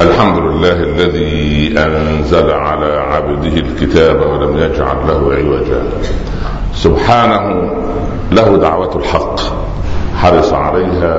الحمد 0.00 0.38
لله 0.38 0.72
الذي 0.72 1.74
أنزل 1.78 2.50
على 2.50 2.92
عبده 2.96 3.56
الكتاب 3.56 4.20
ولم 4.20 4.58
يجعل 4.58 4.96
له 5.08 5.34
عوجا. 5.34 5.82
سبحانه 6.74 7.70
له 8.32 8.56
دعوة 8.56 8.96
الحق 8.96 9.40
حرص 10.16 10.52
عليها 10.52 11.14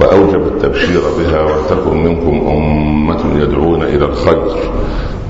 وأوجب 0.00 0.46
التبشير 0.46 1.00
بها 1.18 1.40
ولتكن 1.42 2.04
منكم 2.04 2.48
أمة 2.48 3.42
يدعون 3.42 3.82
إلى 3.82 4.04
الخير 4.04 4.42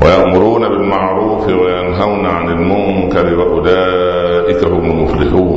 ويأمرون 0.02 0.68
بالمعروف 0.68 1.46
وينهون 1.48 2.26
عن 2.26 2.48
المنكر 2.48 3.34
وأولئك 3.38 4.64
هم 4.64 4.90
المفلحون. 4.90 5.51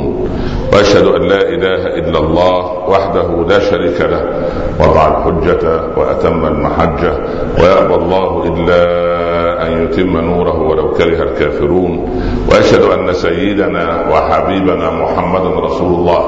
وأشهد 0.72 1.06
أن 1.06 1.22
لا 1.22 1.42
إله 1.42 1.82
إلا 1.86 2.18
الله 2.18 2.88
وحده 2.88 3.46
لا 3.48 3.58
شريك 3.58 4.00
له 4.00 4.22
وضع 4.80 5.08
الحجة 5.08 5.80
وأتم 5.96 6.46
المحجة 6.46 7.12
ويأبى 7.60 7.94
الله 7.94 8.44
إلا 8.46 8.82
أن 9.66 9.82
يتم 9.84 10.16
نوره 10.16 10.58
ولو 10.62 10.90
كره 10.92 11.22
الكافرون. 11.22 11.92
وأشهد 12.50 12.82
أن 12.82 13.12
سيدنا 13.12 14.08
وحبيبنا 14.12 14.90
محمدا 14.90 15.50
رسول 15.60 15.94
الله. 15.94 16.22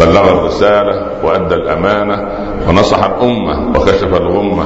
بلغ 0.00 0.38
الرسالة 0.38 1.06
وأدى 1.24 1.54
الأمانة. 1.54 2.28
ونصح 2.68 3.04
الأمة 3.04 3.70
وكشف 3.70 4.14
الغمة 4.14 4.64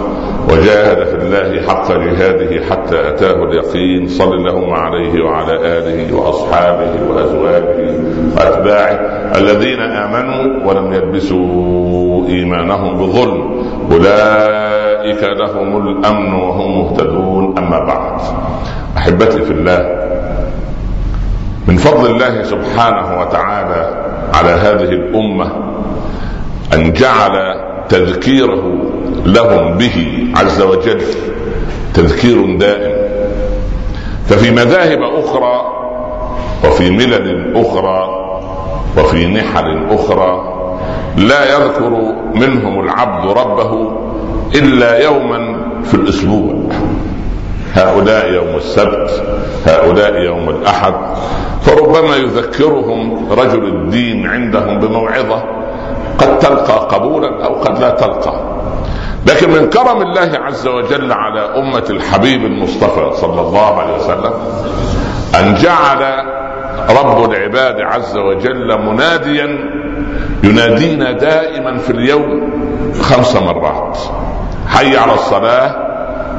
وجاهد 0.51 1.05
في 1.07 1.15
الله 1.15 1.63
حق 1.69 1.93
جهاده 1.93 2.65
حتى 2.71 3.09
أتاه 3.09 3.45
اليقين 3.45 4.09
صل 4.09 4.33
اللهم 4.35 4.71
عليه 4.75 5.25
وعلى 5.25 5.55
آله 5.79 6.17
وأصحابه 6.17 6.91
وأزواجه 7.11 7.95
وأتباعه 8.37 8.99
الذين 9.39 9.81
آمنوا 9.81 10.67
ولم 10.69 10.93
يلبسوا 10.93 12.27
إيمانهم 12.29 12.97
بظلم 12.97 13.65
أولئك 13.93 15.23
لهم 15.23 15.87
الأمن 15.89 16.33
وهم 16.35 16.79
مهتدون 16.79 17.59
أما 17.59 17.79
بعد. 17.79 18.21
أحبتي 18.97 19.43
في 19.43 19.51
الله 19.53 20.03
من 21.69 21.77
فضل 21.77 22.11
الله 22.11 22.43
سبحانه 22.43 23.21
وتعالى 23.21 24.05
على 24.35 24.51
هذه 24.51 24.89
الأمة 24.93 25.53
أن 26.75 26.93
جعل 26.93 27.33
تذكيره 27.93 28.63
لهم 29.27 29.79
به 29.79 30.27
عز 30.37 30.63
وجل 30.63 31.01
تذكير 31.95 32.57
دائم. 32.57 32.97
ففي 34.27 34.51
مذاهب 34.51 34.99
أخرى 35.03 35.63
وفي 36.65 36.91
ملل 36.91 37.57
أخرى 37.57 38.09
وفي 38.99 39.27
نحل 39.27 39.87
أخرى 39.91 40.53
لا 41.17 41.57
يذكر 41.57 41.91
منهم 42.35 42.81
العبد 42.81 43.39
ربه 43.39 43.93
إلا 44.55 45.05
يوما 45.05 45.57
في 45.85 45.95
الأسبوع. 45.95 46.55
هؤلاء 47.75 48.33
يوم 48.33 48.57
السبت 48.57 49.23
هؤلاء 49.67 50.15
يوم 50.15 50.49
الأحد 50.49 50.95
فربما 51.63 52.17
يذكرهم 52.17 53.29
رجل 53.33 53.67
الدين 53.67 54.27
عندهم 54.27 54.79
بموعظة 54.79 55.62
قد 56.19 56.39
تلقى 56.39 56.97
قبولا 56.97 57.45
أو 57.45 57.55
قد 57.55 57.79
لا 57.79 57.91
تلقى. 57.91 58.35
لكن 59.27 59.51
من 59.51 59.71
كرم 59.71 60.03
الله 60.03 60.31
عز 60.35 60.67
وجل 60.67 61.13
على 61.13 61.41
أمة 61.41 61.85
الحبيب 61.91 62.45
المصطفى 62.45 63.11
صلى 63.13 63.41
الله 63.41 63.79
عليه 63.79 63.95
وسلم 63.95 64.33
أن 65.41 65.55
جعل 65.55 66.25
رب 66.91 67.31
العباد 67.31 67.81
عز 67.81 68.17
وجل 68.17 68.79
مناديا 68.83 69.49
ينادينا 70.45 71.13
دائما 71.13 71.79
في 71.79 71.91
اليوم 71.91 72.53
خمس 73.03 73.37
مرات. 73.37 73.99
حي 74.69 74.97
على 74.97 75.15
الصلاة 75.15 75.75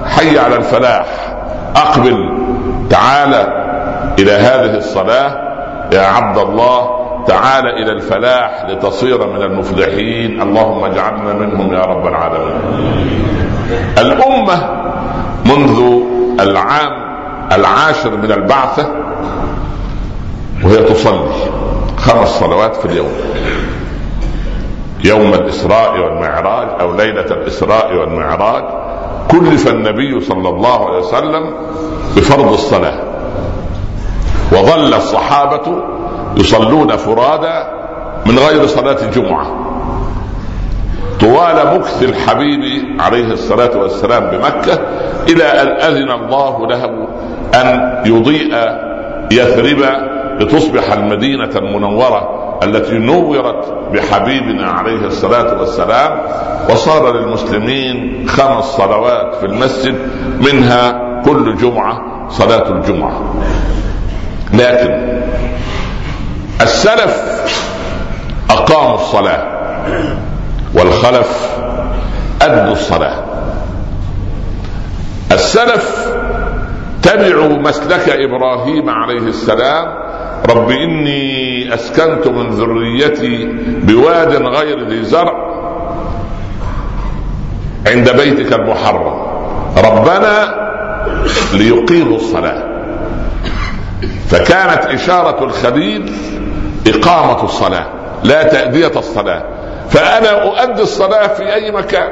حي 0.05 0.39
على 0.39 0.55
الفلاح. 0.55 1.05
أقبل 1.75 2.37
تعالى 2.89 3.47
إلى 4.19 4.31
هذه 4.31 4.77
الصلاة. 4.77 5.53
يا 5.93 6.01
عبد 6.01 6.37
الله 6.37 7.02
تعال 7.27 7.67
إلى 7.67 7.91
الفلاح 7.91 8.65
لتصير 8.69 9.27
من 9.27 9.41
المفلحين. 9.41 10.41
اللهم 10.41 10.83
اجعلنا 10.83 11.33
منهم 11.33 11.73
يا 11.73 11.81
رب 11.81 12.07
العالمين. 12.07 12.61
الأمة 13.97 14.69
منذ 15.45 16.01
العام 16.39 16.91
العاشر 17.51 18.17
من 18.17 18.31
البعثة 18.31 18.87
وهي 20.63 20.77
تصلي 20.77 21.29
خمس 21.97 22.29
صلوات 22.29 22.75
في 22.75 22.85
اليوم. 22.85 23.11
يوم 25.03 25.33
الإسراء 25.33 25.99
والمعراج 25.99 26.67
أو 26.81 26.95
ليلة 26.95 27.25
الإسراء 27.25 27.95
والمعراج. 27.95 28.63
كلف 29.31 29.67
النبي 29.67 30.21
صلى 30.21 30.49
الله 30.49 30.87
عليه 30.87 30.97
وسلم 30.97 31.53
بفرض 32.15 32.53
الصلاة. 32.53 32.99
وظل 34.51 34.93
الصحابة 34.93 35.83
يصلون 36.37 36.95
فرادى 36.95 37.69
من 38.25 38.39
غير 38.39 38.67
صلاة 38.67 38.97
الجمعة. 39.01 39.45
طوال 41.19 41.77
مكث 41.77 42.03
الحبيب 42.03 42.61
عليه 43.01 43.25
الصلاة 43.25 43.77
والسلام 43.77 44.23
بمكة 44.23 44.79
إلى 45.29 45.43
أن 45.43 45.67
أذن 45.67 46.11
الله 46.11 46.67
له 46.67 47.07
أن 47.55 48.01
يضيء 48.05 48.55
يثرب 49.31 49.85
لتصبح 50.39 50.93
المدينة 50.93 51.49
المنورة 51.55 52.43
التي 52.63 52.97
نورت 52.97 53.73
بحبيبنا 53.93 54.71
عليه 54.71 55.05
الصلاة 55.05 55.59
والسلام 55.59 56.21
وصار 56.69 57.17
للمسلمين 57.17 58.25
خمس 58.29 58.63
صلوات 58.63 59.35
في 59.35 59.45
المسجد 59.45 59.95
منها 60.41 61.13
كل 61.25 61.55
جمعة 61.55 61.99
صلاة 62.29 62.71
الجمعة. 62.71 63.33
لكن 64.53 65.21
السلف 66.61 67.23
أقاموا 68.49 68.95
الصلاة 68.95 69.43
والخلف 70.73 71.57
أدوا 72.41 72.71
الصلاة. 72.71 73.23
السلف 75.31 76.07
تبعوا 77.03 77.57
مسلك 77.57 78.09
إبراهيم 78.09 78.89
عليه 78.89 79.27
السلام. 79.27 80.03
رب 80.49 80.69
إني 80.71 81.73
أسكنت 81.73 82.27
من 82.27 82.49
ذريتي 82.49 83.45
بواد 83.83 84.33
غير 84.35 84.87
ذي 84.89 85.03
زرع 85.03 85.33
عند 87.87 88.09
بيتك 88.09 88.53
المحرم. 88.53 89.13
ربنا 89.77 90.55
ليقيموا 91.53 92.17
الصلاة. 92.17 92.72
فكانت 94.33 94.85
إشارة 94.85 95.43
الخليل 95.43 96.11
إقامة 96.87 97.43
الصلاة 97.43 97.85
لا 98.23 98.43
تأدية 98.43 98.91
الصلاة. 98.95 99.43
فأنا 99.89 100.43
أؤدي 100.43 100.81
الصلاة 100.81 101.27
في 101.27 101.53
أي 101.53 101.71
مكان. 101.71 102.09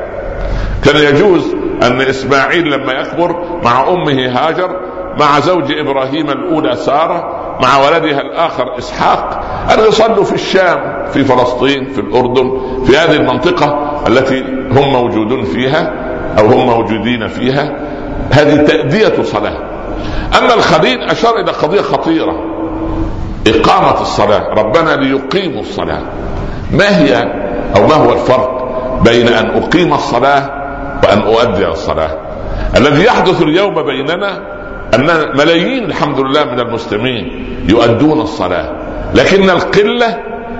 كان 0.84 0.96
يجوز 0.96 1.56
أن 1.84 2.02
إسماعيل 2.02 2.72
لما 2.72 2.94
يكبر 2.94 3.60
مع 3.64 3.90
أمه 3.90 4.28
هاجر 4.30 4.80
مع 5.20 5.40
زوج 5.40 5.72
إبراهيم 5.72 6.30
الأولى 6.30 6.76
سارة 6.76 7.42
مع 7.62 7.78
ولدها 7.78 8.22
الآخر 8.22 8.78
إسحاق 8.78 9.44
أن 9.74 9.88
يصلوا 9.88 10.24
في 10.24 10.34
الشام 10.34 11.06
في 11.14 11.24
فلسطين 11.24 11.90
في 11.90 12.02
الأردن 12.02 12.62
في 12.86 12.98
هذه 12.98 13.16
المنطقة 13.16 14.02
التي 14.08 14.44
هم 14.72 14.94
موجودون 14.94 15.44
فيها 15.44 15.94
أو 16.40 16.46
هم 16.46 16.66
موجودين 16.66 17.28
فيها. 17.28 17.76
هذه 18.32 18.56
تأدية 18.56 19.24
صلاه 19.24 19.71
اما 20.38 20.54
الخليل 20.54 21.02
أشار 21.02 21.36
إلى 21.40 21.52
قضية 21.52 21.82
خطيرة. 21.82 22.36
إقامة 23.48 24.02
الصلاة. 24.02 24.48
ربنا 24.50 24.96
ليقيموا 24.96 25.62
الصلاة. 25.62 26.02
ما 26.72 26.98
هي 26.98 27.18
أو 27.76 27.88
ما 27.88 27.96
هو 27.96 28.14
الفرق 28.14 28.62
بين 29.04 29.28
أن 29.28 29.64
أقيم 29.64 29.94
الصلاة 29.94 30.50
وأن 31.04 31.22
أؤدي 31.22 31.68
الصلاة؟ 31.68 32.18
الذي 32.78 33.04
يحدث 33.04 33.42
اليوم 33.42 33.84
بيننا 33.84 34.42
أن 34.96 35.38
ملايين 35.38 35.86
الحمد 35.86 36.20
لله 36.20 36.44
من 36.44 36.60
المسلمين 36.60 37.46
يؤدون 37.70 38.22
الصلاة 38.22 38.72
لكن 39.16 39.50
القلة 39.50 40.18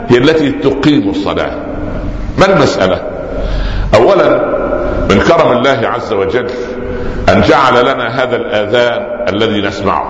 هي 0.10 0.18
التي 0.18 0.52
تقيم 0.52 1.10
الصلاة. 1.10 1.56
ما 2.38 2.46
المسألة؟ 2.46 3.02
اولا 3.96 4.42
من 5.12 5.20
كرم 5.20 5.52
الله 5.52 5.80
عز 5.84 6.14
وجل 6.14 6.50
أن 7.30 7.42
جعل 7.42 7.82
لنا 7.82 8.24
هذا 8.24 8.36
الآذان 8.36 9.26
الذي 9.30 9.62
نسمعه. 9.62 10.06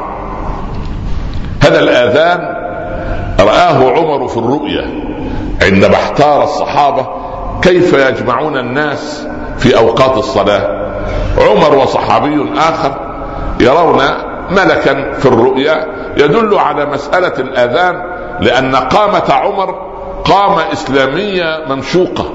هذا 1.63 1.80
الآذان 1.80 2.39
رآه 3.39 3.92
عمر 3.92 4.27
في 4.27 4.38
الرؤيا 4.38 5.03
عندما 5.62 5.95
احتار 5.95 6.44
الصحابة 6.44 7.07
كيف 7.62 7.94
يجمعون 7.94 8.57
الناس 8.57 9.27
في 9.57 9.77
أوقات 9.77 10.18
الصلاة. 10.18 10.92
عمر 11.38 11.75
وصحابي 11.75 12.45
آخر 12.57 12.92
يرون 13.59 14.04
ملكا 14.51 15.13
في 15.13 15.25
الرؤيا 15.25 15.86
يدل 16.18 16.57
على 16.57 16.86
مسألة 16.86 17.33
الآذان 17.39 18.04
لأن 18.39 18.75
قامة 18.75 19.33
عمر 19.33 19.75
قامة 20.25 20.74
إسلامية 20.74 21.65
منشوقة 21.69 22.25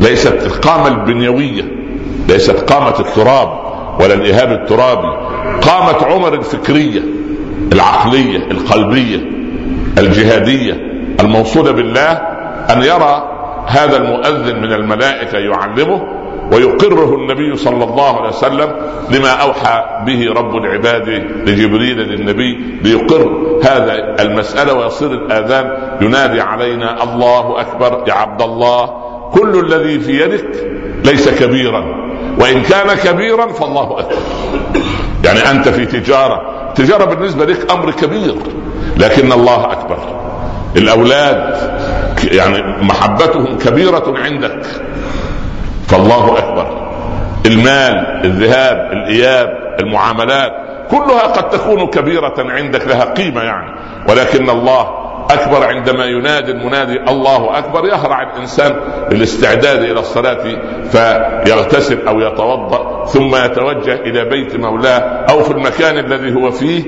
ليست 0.00 0.46
القامة 0.46 0.88
البنيوية. 0.88 1.81
ليست 2.28 2.72
قامة 2.72 3.00
التراب 3.00 3.48
ولا 4.00 4.14
الإهاب 4.14 4.52
الترابي 4.52 5.08
قامة 5.62 6.04
عمر 6.14 6.34
الفكرية 6.34 7.02
العقلية 7.72 8.50
القلبية 8.50 9.20
الجهادية 9.98 10.72
الموصولة 11.20 11.70
بالله 11.70 12.12
أن 12.70 12.82
يرى 12.82 13.28
هذا 13.66 13.96
المؤذن 13.96 14.60
من 14.62 14.72
الملائكة 14.72 15.38
يعلمه 15.38 16.02
ويقره 16.52 17.14
النبي 17.14 17.56
صلى 17.56 17.84
الله 17.84 18.20
عليه 18.20 18.28
وسلم 18.28 18.72
لما 19.10 19.30
أوحى 19.30 20.04
به 20.06 20.32
رب 20.32 20.56
العباد 20.56 21.08
لجبريل 21.46 21.98
للنبي 21.98 22.78
ليقر 22.84 23.36
هذا 23.64 24.16
المسألة 24.22 24.74
ويصير 24.74 25.12
الآذان 25.12 25.72
ينادي 26.00 26.40
علينا 26.40 27.02
الله 27.02 27.60
أكبر 27.60 28.04
يا 28.08 28.12
عبد 28.12 28.42
الله 28.42 28.86
كل 29.32 29.58
الذي 29.66 30.00
في 30.00 30.20
يدك 30.24 30.48
ليس 31.04 31.28
كبيرا. 31.28 32.11
وإن 32.38 32.62
كان 32.62 32.94
كبيرا 32.96 33.46
فالله 33.52 33.98
أكبر. 34.00 34.16
يعني 35.24 35.50
أنت 35.50 35.68
في 35.68 35.86
تجارة 35.86 36.42
تجارة 36.74 37.04
بالنسبة 37.04 37.44
لك 37.44 37.70
أمر 37.72 37.90
كبير 37.90 38.34
لكن 38.96 39.32
الله 39.32 39.72
أكبر. 39.72 39.98
الأولاد 40.76 41.56
يعني 42.32 42.84
محبتهم 42.84 43.58
كبيرة 43.58 44.14
عندك 44.16 44.66
فالله 45.88 46.38
أكبر. 46.38 46.88
المال 47.46 48.20
الذهاب 48.24 48.92
الإياب 48.92 49.76
المعاملات 49.80 50.52
كلها 50.90 51.22
قد 51.26 51.50
تكون 51.50 51.86
كبيرة 51.86 52.34
عندك 52.38 52.86
لها 52.88 53.04
قيمة 53.04 53.42
يعني. 53.42 53.70
ولكن 54.08 54.50
الله 54.50 55.01
أكبر 55.30 55.64
عندما 55.64 56.04
ينادي 56.04 56.50
المنادي 56.52 57.00
الله 57.08 57.58
أكبر 57.58 57.86
يهرع 57.86 58.22
الإنسان 58.22 58.76
للاستعداد 59.12 59.82
إلى 59.82 60.00
الصلاة 60.00 60.44
فيغتسل 60.90 62.08
أو 62.08 62.20
يتوضأ 62.20 63.06
ثم 63.06 63.36
يتوجه 63.36 63.94
إلى 63.94 64.24
بيت 64.24 64.56
مولاه 64.56 64.98
أو 65.30 65.42
في 65.42 65.50
المكان 65.50 65.98
الذي 65.98 66.34
هو 66.34 66.50
فيه 66.50 66.82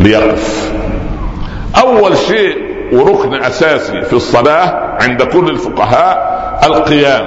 ليقف. 0.00 0.72
أول 1.82 2.16
شيء 2.16 2.56
وركن 2.92 3.34
أساسي 3.34 4.02
في 4.02 4.12
الصلاة 4.12 4.96
عند 5.02 5.22
كل 5.22 5.50
الفقهاء 5.50 6.34
القيام 6.64 7.24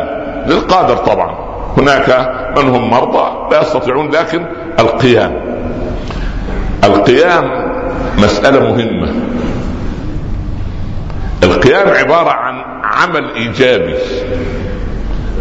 للقادر 0.48 0.98
طبعا. 0.98 1.48
هناك 1.78 2.32
من 2.58 2.70
هم 2.70 2.90
مرضى 2.90 3.56
لا 3.56 3.62
يستطيعون 3.62 4.10
لكن 4.10 4.46
القيام. 4.80 5.34
القيام 6.84 7.72
مسألة 8.18 8.60
مهمة. 8.60 9.14
القيام 11.44 11.90
عبارة 11.90 12.30
عن 12.30 12.64
عمل 12.84 13.34
إيجابي. 13.36 13.96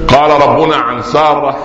قال 0.08 0.30
ربنا 0.48 0.76
عن 0.76 1.02
سارة 1.02 1.56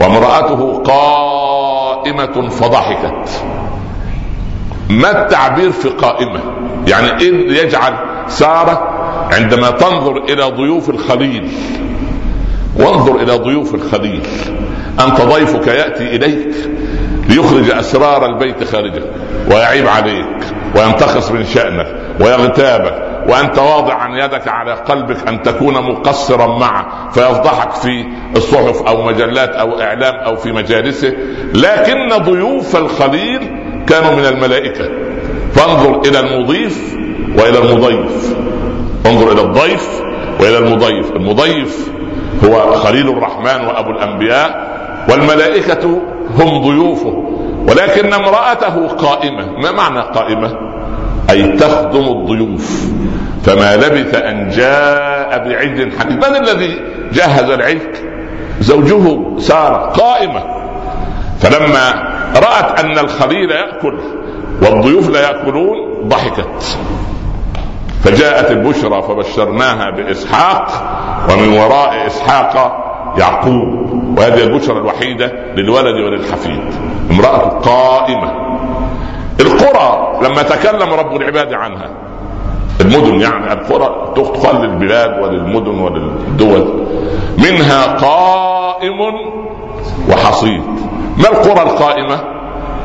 وامرأته 0.00 0.82
قائمة 0.82 2.48
فضحكت. 2.48 3.44
ما 4.90 5.22
التعبير 5.22 5.72
في 5.72 5.88
قائمة؟ 5.88 6.40
يعني 6.88 7.20
إيه 7.20 7.62
يجعل 7.62 7.94
سارة 8.28 8.92
عندما 9.32 9.70
تنظر 9.70 10.16
إلى 10.16 10.42
ضيوف 10.42 10.90
الخليل 10.90 11.48
وانظر 12.76 13.16
إلى 13.16 13.32
ضيوف 13.32 13.74
الخليل 13.74 14.22
أنت 15.00 15.20
ضيفك 15.20 15.66
يأتي 15.66 16.16
إليك 16.16 16.54
ليخرج 17.28 17.70
أسرار 17.70 18.26
البيت 18.26 18.64
خارجه 18.64 19.02
ويعيب 19.50 19.88
عليك. 19.88 20.55
وينتقص 20.74 21.30
من 21.30 21.44
شأنك 21.44 21.86
ويغتابك 22.20 23.06
وانت 23.28 23.58
واضعا 23.58 24.24
يدك 24.24 24.48
على 24.48 24.72
قلبك 24.72 25.28
أن 25.28 25.42
تكون 25.42 25.74
مقصرا 25.74 26.58
معه 26.58 27.10
فيفضحك 27.10 27.72
في 27.72 28.04
الصحف 28.36 28.82
أو 28.82 29.02
مجلات 29.02 29.50
أو 29.50 29.80
إعلام 29.80 30.14
أو 30.14 30.36
في 30.36 30.52
مجالسه. 30.52 31.12
لكن 31.54 32.08
ضيوف 32.22 32.76
الخليل 32.76 33.40
كانوا 33.86 34.12
من 34.12 34.26
الملائكة. 34.26 34.90
فانظر 35.52 36.00
إلى 36.00 36.20
المضيف 36.20 36.96
وإلى 37.38 37.58
المضيف. 37.58 38.36
انظر 39.06 39.32
إلى 39.32 39.40
الضيف 39.40 40.02
وإلى 40.40 40.58
المضيف. 40.58 41.12
المضيف 41.12 41.90
هو 42.44 42.72
خليل 42.72 43.08
الرحمن 43.08 43.66
وأبو 43.66 43.90
الأنبياء 43.90 44.76
والملائكة 45.10 46.02
هم 46.38 46.62
ضيوفه. 46.68 47.22
ولكن 47.68 48.12
امرأته 48.12 48.88
قائمة. 48.88 49.46
ما 49.62 49.70
معنى 49.70 50.00
قائمة؟ 50.00 50.50
أي 51.30 51.52
تخدم 51.52 52.04
الضيوف. 52.04 52.86
فما 53.44 53.76
لبث 53.76 54.14
أن 54.14 54.48
جاء 54.48 55.48
بعجل 55.48 55.92
حديد 55.98 56.16
من 56.16 56.36
الذي 56.36 56.80
جهز 57.12 57.50
العجل 57.50 57.92
زوجه 58.60 59.20
سارة 59.38 59.90
قائمة. 59.90 60.44
فلما 61.40 61.92
رأت 62.36 62.80
أن 62.80 62.98
الخليل 62.98 63.50
يأكل 63.50 63.98
والضيوف 64.62 65.10
لا 65.10 65.20
يأكلون 65.20 65.76
ضحكت. 66.08 66.78
فجاءت 68.04 68.50
البشرى 68.50 69.02
فبشرناها 69.02 69.90
بإسحاق 69.90 70.68
ومن 71.30 71.58
وراء 71.58 72.06
إسحاق 72.06 72.85
يعقوب 73.18 74.18
وهذه 74.18 74.42
البشرى 74.44 74.78
الوحيدة 74.78 75.32
للولد 75.56 75.94
وللحفيد 75.94 76.60
امرأة 77.10 77.48
قائمة. 77.48 78.32
القرى 79.40 80.18
لما 80.22 80.42
تكلم 80.42 80.94
رب 80.94 81.16
العباد 81.16 81.52
عنها 81.52 81.90
المدن 82.80 83.20
يعني 83.20 83.52
القرى 83.52 84.12
تقال 84.16 84.56
للبلاد 84.62 85.22
وللمدن 85.22 85.78
وللدول 85.78 86.86
منها 87.38 87.86
قائم 87.86 89.00
وحصيد. 90.10 90.62
ما 91.18 91.28
القرى 91.28 91.62
القائمة؟ 91.62 92.20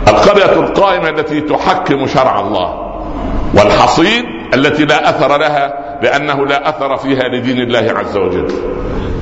القرية 0.08 0.60
القائمة 0.60 1.10
التي 1.10 1.42
تحكم 1.42 2.08
شرع 2.08 2.40
الله 2.40 2.92
والحصيد 3.54 4.26
التي 4.54 4.86
لا 4.86 5.10
أثر 5.10 5.38
لها 5.38 5.74
لأنه 6.02 6.46
لا 6.46 6.70
أثر 6.70 6.98
فيها 6.98 7.28
لدين 7.28 7.58
الله 7.58 7.94
عز 8.00 8.18
وجل. 8.18 8.48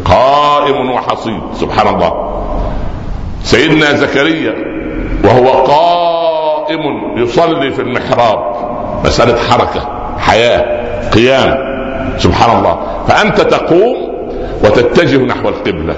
قائم 0.06 0.92
وحصيد. 0.92 1.42
سبحان 1.54 1.96
الله. 1.96 2.14
سيدنا 3.44 3.94
زكريا 3.94 4.54
وهو 5.24 5.50
قائم 5.50 6.82
يصلي 7.18 7.72
في 7.72 7.82
المحراب. 7.82 8.40
مسألة 9.06 9.38
حركة 9.50 9.90
حياة 10.18 10.66
قيام. 11.10 11.70
سبحان 12.18 12.58
الله. 12.58 12.80
فأنت 13.08 13.42
تقوم 13.42 13.98
وتتجه 14.64 15.18
نحو 15.18 15.50
القبلة. 15.50 15.96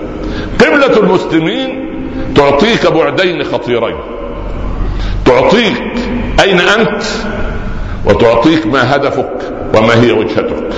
قبلة 0.60 0.98
المسلمين 1.00 1.92
تعطيك 2.36 2.92
بعدين 2.92 3.44
خطيرين. 3.44 3.98
تعطيك 5.26 5.84
أين 6.44 6.60
أنت 6.60 7.04
وتعطيك 8.06 8.68
ما 8.68 8.96
هدفك 8.96 9.38
وما 9.76 10.04
هي 10.04 10.12
وجهتك. 10.12 10.74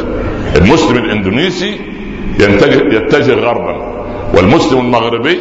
المسلم 0.56 0.98
الإندونيسي 0.98 1.80
يتجه, 2.40 2.96
يتجه 2.98 3.34
غربا 3.34 3.94
والمسلم 4.38 4.80
المغربي 4.80 5.40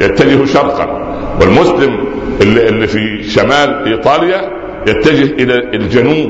يتجه 0.00 0.44
شرقا 0.44 1.14
والمسلم 1.40 2.04
اللي, 2.42 2.68
اللي 2.68 2.86
في 2.86 3.22
شمال 3.22 3.84
إيطاليا 3.86 4.50
يتجه 4.86 5.42
إلى 5.42 5.54
الجنوب 5.74 6.28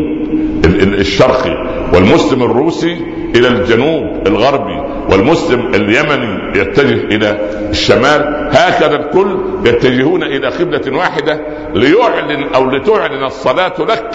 الشرقي 0.78 1.50
والمسلم 1.94 2.42
الروسي 2.42 2.96
إلى 3.36 3.48
الجنوب 3.48 4.26
الغربي 4.26 4.80
والمسلم 5.12 5.74
اليمني 5.74 6.58
يتجه 6.60 6.94
إلى 7.16 7.38
الشمال. 7.70 8.48
هكذا 8.52 8.96
الكل 8.96 9.38
يتجهون 9.64 10.22
إلى 10.22 10.48
قبله 10.48 10.98
واحدة 10.98 11.40
ليعلن 11.74 12.42
أو 12.54 12.70
لتعلن 12.70 13.24
الصلاة 13.24 13.74
لك 13.78 14.10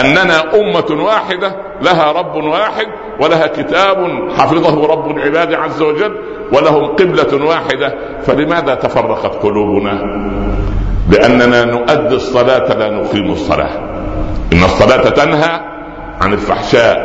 أننا 0.00 0.54
أمة 0.60 1.04
واحدة 1.04 1.56
لها 1.82 2.12
رب 2.12 2.34
واحد 2.44 2.86
ولها 3.20 3.46
كتاب 3.46 4.28
حفظه 4.38 4.86
رب 4.86 5.16
العباد 5.16 5.54
عز 5.54 5.82
وجل 5.82 6.16
ولهم 6.52 6.86
قبلة 6.86 7.46
واحدة. 7.46 7.94
فلماذا 8.26 8.74
تفرقت 8.74 9.42
قلوبنا؟ 9.42 9.92
لأننا 11.10 11.64
نؤدي 11.64 12.14
الصلاة 12.14 12.74
لا 12.74 12.90
نقيم 12.90 13.32
الصلاة. 13.32 13.70
إن 14.52 14.64
الصلاة 14.64 15.08
تنهى 15.08 15.60
عن 16.20 16.32
الفحشاء 16.32 16.96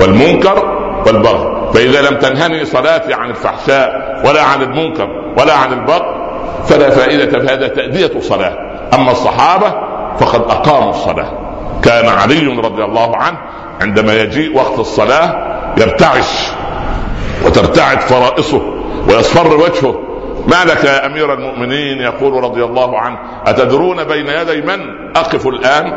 والمنكر 0.00 0.80
والبغي. 1.06 1.70
فإذا 1.74 2.10
لم 2.10 2.16
تنهني 2.18 2.64
صلاتي 2.64 3.14
عن 3.14 3.30
الفحشاء 3.30 4.20
ولا 4.26 4.42
عن 4.42 4.62
المنكر 4.62 5.08
ولا 5.38 5.54
عن 5.54 5.72
البغي 5.72 6.20
فلا 6.64 6.90
فائدة 6.90 7.40
في 7.40 7.46
هذا 7.46 7.68
تأدية 7.68 8.20
صلاه 8.20 8.56
أما 8.94 9.10
الصحابة 9.10 9.74
فقد 10.18 10.40
أقاموا 10.40 10.90
الصلاة. 10.90 11.32
كان 11.82 12.08
علي 12.08 12.46
رضي 12.46 12.84
الله 12.84 13.16
عنه 13.16 13.38
عندما 13.80 14.22
يجيء 14.22 14.56
وقت 14.56 14.78
الصلاة 14.78 15.50
يرتعش 15.78 16.48
وترتعد 17.46 18.00
فرائصه 18.00 18.62
ويصفر 19.08 19.56
وجهه. 19.56 20.00
ما 20.46 20.64
لك 20.64 20.84
يا 20.84 21.06
أمير 21.06 21.34
المؤمنين؟ 21.34 21.98
يقول 21.98 22.44
رضي 22.44 22.64
الله 22.64 22.98
عنه 22.98 23.18
أتدرون 23.46 24.04
بين 24.04 24.26
يدي 24.26 24.62
من 24.62 24.80
أقف 25.16 25.46
الآن؟ 25.46 25.92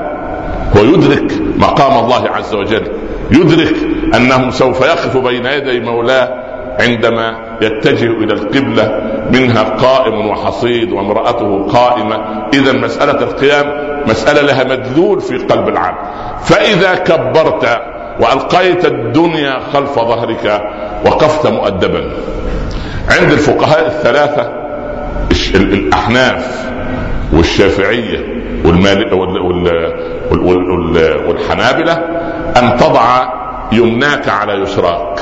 هو 0.78 0.84
يدرك 0.84 1.32
مقام 1.58 2.06
الله 2.06 2.30
عز 2.30 2.54
وجل 2.54 2.88
يدرك 3.32 3.76
انه 4.16 4.52
سوف 4.52 4.82
يقف 4.82 5.18
بين 5.18 5.46
يدي 5.46 5.80
مولاه 5.80 6.44
عندما 6.80 7.58
يتجه 7.62 8.12
إلى 8.12 8.34
القبلة 8.34 9.02
منها 9.32 9.64
قائم 9.64 10.30
وحصيد 10.30 10.92
وامرأته 10.92 11.68
قائمة. 11.68 12.48
إذا 12.54 12.72
مسألة 12.72 13.24
القيام 13.24 13.93
مسألة 14.08 14.42
لها 14.42 14.64
مدلول 14.64 15.22
في 15.22 15.38
قلب 15.38 15.68
العبد 15.68 15.98
فإذا 16.44 16.96
كبرت 16.96 17.82
وألقيت 18.20 18.86
الدنيا 18.86 19.60
خلف 19.74 19.96
ظهرك 19.96 20.62
وقفت 21.06 21.48
مؤدبا. 21.48 22.12
عند 23.10 23.32
الفقهاء 23.32 23.88
الثلاثة 23.88 24.52
الأحناف 25.56 26.70
والشافعية 27.34 28.20
والحنابلة 31.28 31.94
أن 32.58 32.78
تضع 32.78 33.34
يمناك 33.72 34.30
على 34.30 34.54
يسراك. 34.54 35.20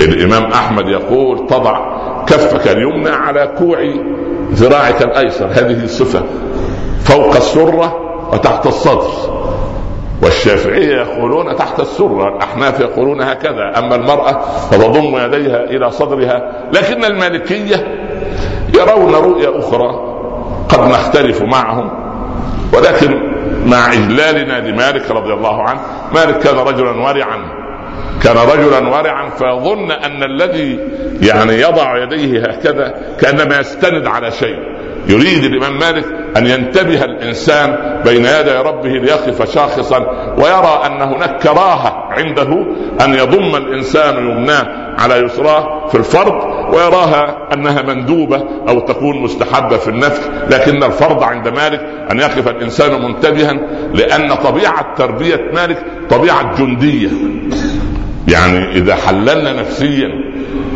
الإمام 0.00 0.44
أحمد 0.52 0.88
يقول 0.88 1.46
تضع 1.46 1.78
كفك 2.26 2.68
اليمنى 2.68 3.10
على 3.10 3.48
كوع 3.58 3.78
ذراعك 4.52 5.02
الأيسر. 5.02 5.46
هذه 5.46 5.84
الصفة. 5.84 6.22
فوق 7.04 7.36
السرة 7.36 7.96
وتحت 8.32 8.66
الصدر. 8.66 9.42
والشافعية 10.22 10.96
يقولون 10.96 11.56
تحت 11.56 11.80
السرة 11.80 12.28
الأحناف 12.36 12.80
يقولون 12.80 13.22
هكذا. 13.22 13.78
أما 13.78 13.94
المرأة 13.94 14.40
فتضم 14.70 15.16
يديها 15.16 15.64
إلى 15.64 15.90
صدرها. 15.90 16.52
لكن 16.72 17.04
المالكية 17.04 17.76
يرون 18.78 19.14
رؤية 19.14 19.58
أخرى 19.58 20.12
قد 20.68 20.88
نختلف 20.90 21.42
معهم. 21.42 21.90
ولكن 22.72 23.32
مع 23.66 23.92
إجلالنا 23.92 24.68
لمالك 24.68 25.10
رضي 25.10 25.32
الله 25.32 25.62
عنه 25.62 25.80
مالك 26.14 26.38
كان 26.38 26.56
رجلا 26.56 26.90
ورعا. 26.90 27.62
كان 28.22 28.36
رجلا 28.36 28.88
ورعا 28.88 29.30
فيظن 29.30 29.90
أن 29.90 30.22
الذي 30.22 30.78
يعني 31.22 31.52
يضع 31.52 32.02
يديه 32.02 32.40
هكذا 32.40 32.94
كأنما 33.20 33.60
يستند 33.60 34.06
على 34.06 34.30
شيء. 34.30 34.58
يريد 35.08 35.44
الإمام 35.44 35.78
مالك 35.78 36.04
أن 36.36 36.46
ينتبه 36.46 37.04
الإنسان 37.04 38.00
بين 38.04 38.24
يدي 38.24 38.50
ربه 38.50 38.88
ليقف 38.90 39.54
شاخصا 39.54 39.98
ويرى 40.38 40.82
أن 40.86 41.02
هناك 41.02 41.42
كراهة 41.42 42.08
عنده 42.10 42.66
أن 43.04 43.14
يضم 43.14 43.56
الإنسان 43.56 44.16
يمناه 44.16 44.66
على 44.98 45.16
يسراه 45.16 45.88
في 45.88 45.94
الفرض 45.94 46.34
ويراها 46.74 47.48
أنها 47.54 47.82
مندوبة 47.82 48.42
أو 48.68 48.80
تكون 48.80 49.22
مستحبة 49.22 49.76
في 49.76 49.88
النفس 49.88 50.30
لكن 50.50 50.82
الفرض 50.82 51.22
عند 51.22 51.48
مالك 51.48 51.80
أن 52.10 52.18
يقف 52.20 52.48
الإنسان 52.48 53.02
منتبها 53.02 53.52
لأن 53.94 54.34
طبيعة 54.34 54.94
تربية 54.96 55.50
مالك 55.54 55.84
طبيعة 56.10 56.56
جندية. 56.56 57.08
يعني 58.28 58.72
إذا 58.72 58.94
حللنا 58.94 59.52
نفسيا 59.52 60.08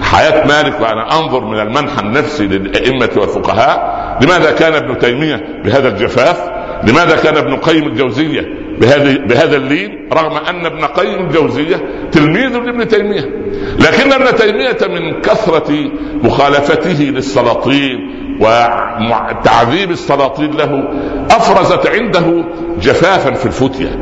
حياة 0.03 0.47
مالك 0.47 0.81
وأنا 0.81 1.19
أنظر 1.19 1.45
من 1.45 1.61
المنحى 1.61 2.01
النفسي 2.03 2.47
للأئمة 2.47 3.11
والفقهاء 3.17 4.06
لماذا 4.21 4.51
كان 4.51 4.75
ابن 4.75 4.99
تيمية 4.99 5.61
بهذا 5.65 5.89
الجفاف؟ 5.89 6.51
لماذا 6.85 7.17
كان 7.17 7.37
ابن 7.37 7.57
قيم 7.57 7.87
الجوزية 7.87 8.41
بهذا 8.81 9.19
بهذا 9.19 9.57
اللين؟ 9.57 10.09
رغم 10.13 10.37
أن 10.37 10.67
ابن 10.67 10.85
قيم 10.85 11.27
الجوزية 11.27 11.77
تلميذ 12.13 12.49
لابن 12.49 12.89
تيمية. 12.89 13.31
لكن 13.79 14.13
ابن 14.13 14.37
تيمية 14.37 15.01
من 15.01 15.21
كثرة 15.21 15.91
مخالفته 16.23 17.05
للسلاطين 17.05 17.99
وتعذيب 18.41 19.91
السلاطين 19.91 20.51
له 20.51 20.89
أفرزت 21.31 21.87
عنده 21.87 22.45
جفافا 22.81 23.33
في 23.33 23.47
الفتية. 23.47 23.99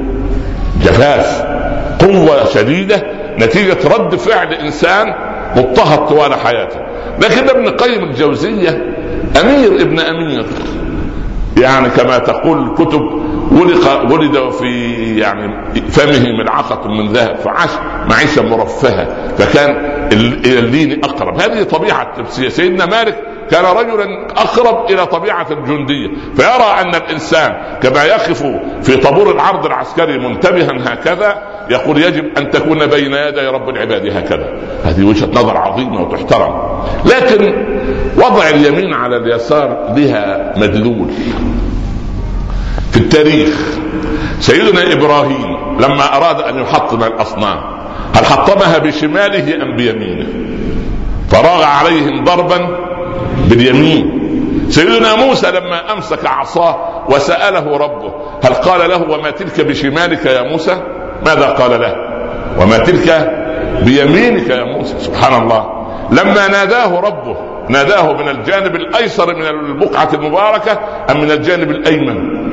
جفاف 0.83 1.43
قوة 2.01 2.45
شديدة 2.55 3.03
نتيجة 3.39 3.79
رد 3.99 4.15
فعل 4.15 4.53
إنسان 4.55 5.07
مضطهد 5.57 6.07
طوال 6.09 6.35
حياته. 6.35 6.81
لكن 7.23 7.49
ابن 7.49 7.69
قيم 7.69 8.05
الجوزية 8.05 8.95
أمير 9.41 9.83
ابن 9.83 10.01
أمير. 10.01 10.47
يعني 11.61 11.89
كما 11.89 12.19
تقول 12.19 12.63
الكتب 12.63 13.01
ولد 13.53 14.13
ولد 14.13 14.51
في 14.51 14.95
يعني 15.19 15.73
فمه 15.89 16.33
ملعقة 16.43 16.89
من 16.89 17.13
ذهب 17.13 17.37
فعاش 17.37 17.71
معيشة 18.11 18.43
مرفهة 18.43 19.35
فكان 19.39 19.71
إلى 20.45 20.59
اللين 20.59 21.05
أقرب. 21.05 21.41
هذه 21.41 21.63
طبيعة 21.63 22.29
سيدنا 22.49 22.87
مالك 22.87 23.19
كان 23.51 23.65
رجلا 23.65 24.27
أقرب 24.37 24.91
إلى 24.91 25.07
طبيعة 25.07 25.47
الجندية. 25.51 26.09
فيرى 26.37 26.81
أن 26.81 26.95
الإنسان 26.95 27.53
كما 27.83 28.05
يقف 28.05 28.47
في 28.83 28.97
طابور 28.97 29.31
العرض 29.31 29.67
العسكري 29.67 30.19
منتبها 30.19 30.93
هكذا 30.93 31.43
يقول 31.71 31.99
يجب 31.99 32.39
أن 32.39 32.51
تكون 32.51 32.87
بين 32.87 33.13
يدي 33.13 33.47
رب 33.47 33.69
العباد 33.69 34.07
هكذا. 34.07 34.49
هذه 34.85 35.05
وجهة 35.05 35.29
نظر 35.35 35.57
عظيمة 35.57 36.03
وتحترم. 36.03 36.85
لكن 37.05 37.74
وضع 38.17 38.49
اليمين 38.49 38.95
على 38.95 39.17
اليسار 39.17 39.93
بها 39.97 40.53
مدلول. 40.57 41.09
في 42.91 42.97
التاريخ 43.01 43.79
سيدنا 44.41 44.93
إبراهيم 44.93 45.57
لما 45.81 46.17
أراد 46.17 46.41
أن 46.41 46.59
يحطم 46.59 47.03
الأصنام 47.03 47.59
هل 48.15 48.25
حطمها 48.25 48.79
بشماله 48.79 49.63
أم 49.63 49.77
بيمينه؟ 49.77 50.27
فراغ 51.29 51.65
عليهم 51.65 52.25
ضربا 52.25 52.77
باليمين. 53.49 54.21
سيدنا 54.69 55.15
موسى 55.17 55.51
لما 55.51 55.93
أمسك 55.93 56.27
عصاه 56.27 57.05
وسأله 57.09 57.77
ربه 57.77 58.13
هل 58.45 58.55
قال 58.55 58.91
له 58.91 59.03
وما 59.11 59.31
تلك 59.31 59.61
بشمالك 59.61 60.27
يا 60.27 60.43
موسى؟ 60.43 60.83
ماذا 61.27 61.47
قال 61.47 61.81
له؟ 61.81 61.95
وما 62.61 62.79
تلك 62.79 63.33
بيمينك 63.83 64.51
يا 64.51 64.65
موسى؟ 64.65 64.95
سبحان 64.99 65.43
الله. 65.43 65.87
لما 66.11 66.49
ناداه 66.49 67.01
ربه 67.01 67.54
ناداه 67.69 68.13
من 68.13 68.29
الجانب 68.29 68.77
الأيسر 68.77 69.35
من 69.35 69.47
البقعة 69.47 70.09
المباركة 70.15 70.79
أم 71.11 71.21
من 71.21 71.31
الجانب 71.31 71.71
الأيمن؟ 71.71 72.45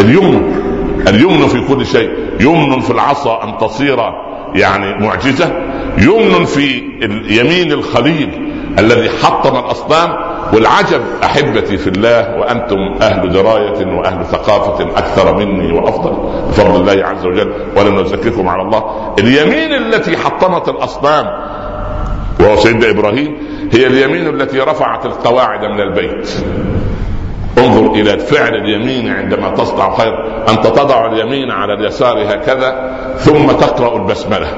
اليمن 0.00 0.68
اليمن 1.08 1.46
في 1.46 1.60
كل 1.60 1.86
شيء. 1.86 2.10
يمن 2.40 2.80
في 2.80 2.90
العصا 2.90 3.44
أن 3.44 3.58
تصير 3.58 3.98
يعني 4.54 5.06
معجزة. 5.06 5.52
يمن 5.98 6.44
في 6.44 6.82
اليمين 7.02 7.72
الخليل 7.72 8.52
الذي 8.78 9.10
حطم 9.10 9.56
الأصنام. 9.56 10.28
والعجب 10.52 11.00
أحبتي 11.24 11.78
في 11.78 11.86
الله 11.86 12.36
وأنتم 12.38 12.76
أهل 13.02 13.32
دراية 13.32 13.86
وأهل 13.86 14.24
ثقافة 14.24 14.84
أكثر 14.84 15.34
مني 15.34 15.72
وأفضل. 15.72 16.12
بفضل 16.48 16.80
الله 16.80 17.06
عز 17.06 17.26
وجل 17.26 17.52
ولن 17.76 18.00
نزكيكم 18.00 18.48
على 18.48 18.62
الله. 18.62 19.14
اليمين 19.18 19.74
التي 19.74 20.16
حطمت 20.16 20.68
الأصنام 20.68 21.26
وهو 22.40 22.56
سيدنا 22.56 22.90
إبراهيم 22.90 23.36
هي 23.72 23.86
اليمين 23.86 24.26
التي 24.26 24.60
رفعت 24.60 25.06
القواعد 25.06 25.64
من 25.64 25.80
البيت. 25.80 26.44
انظر 27.58 27.92
إلى 27.92 28.18
فعل 28.18 28.54
اليمين 28.54 29.12
عندما 29.12 29.50
تصنع 29.50 29.96
خير. 29.96 30.42
أنت 30.48 30.66
تضع 30.66 31.06
اليمين 31.06 31.50
على 31.50 31.74
اليسار 31.74 32.22
هكذا 32.22 32.96
ثم 33.16 33.46
تقرأ 33.46 33.96
البسملة. 33.96 34.48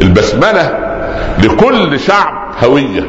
البسملة 0.00 0.78
لكل 1.42 2.00
شعب 2.00 2.54
هوية. 2.64 3.04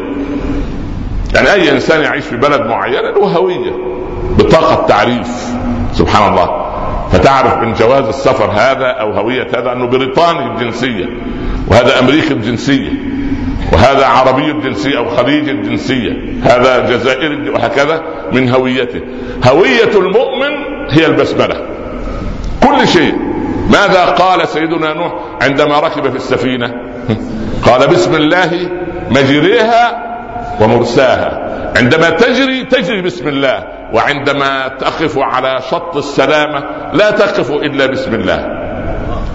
يعني 1.35 1.53
أي 1.53 1.71
إنسان 1.71 2.01
يعيش 2.01 2.25
في 2.25 2.37
بلد 2.37 2.61
معينة 2.61 3.09
له 3.09 3.27
هوية 3.27 3.71
بطاقة 4.37 4.87
تعريف. 4.87 5.27
سبحان 5.93 6.31
الله. 6.33 6.61
فتعرف 7.11 7.57
من 7.57 7.73
جواز 7.73 8.07
السفر 8.07 8.51
هذا 8.51 8.87
أو 8.87 9.11
هوية 9.11 9.47
هذا 9.47 9.71
أنه 9.71 9.87
بريطاني 9.87 10.51
الجنسية 10.51 11.05
وهذا 11.67 11.99
أمريكي 11.99 12.33
الجنسية. 12.33 13.10
وهذا 13.71 14.05
عربي 14.05 14.51
الجنسيه 14.51 14.97
أو 14.97 15.09
خليجي 15.09 15.51
الجنسيه 15.51 16.11
هذا 16.43 16.79
جزائري 16.89 17.49
وهكذا 17.49 18.01
من 18.31 18.49
هويته. 18.49 19.01
هوية 19.45 19.91
المؤمن 19.95 20.51
هي 20.89 21.05
البسملة. 21.05 21.55
كل 22.63 22.87
شيء. 22.87 23.15
ماذا 23.69 24.05
قال 24.05 24.47
سيدنا 24.47 24.93
نوح 24.93 25.13
عندما 25.41 25.79
ركب 25.79 26.09
في 26.09 26.15
السفينة؟ 26.15 26.73
قال 27.65 27.87
بسم 27.87 28.15
الله 28.15 28.69
مجريها 29.09 30.03
ومرساها. 30.61 31.51
عندما 31.77 32.09
تجري 32.09 32.63
تجري 32.63 33.01
بسم 33.01 33.27
الله 33.27 33.63
وعندما 33.93 34.67
تقف 34.67 35.17
على 35.17 35.59
شط 35.71 35.97
السلامة 35.97 36.63
لا 36.93 37.11
تقف 37.11 37.51
إلا 37.51 37.85
بسم 37.85 38.13
الله. 38.15 38.47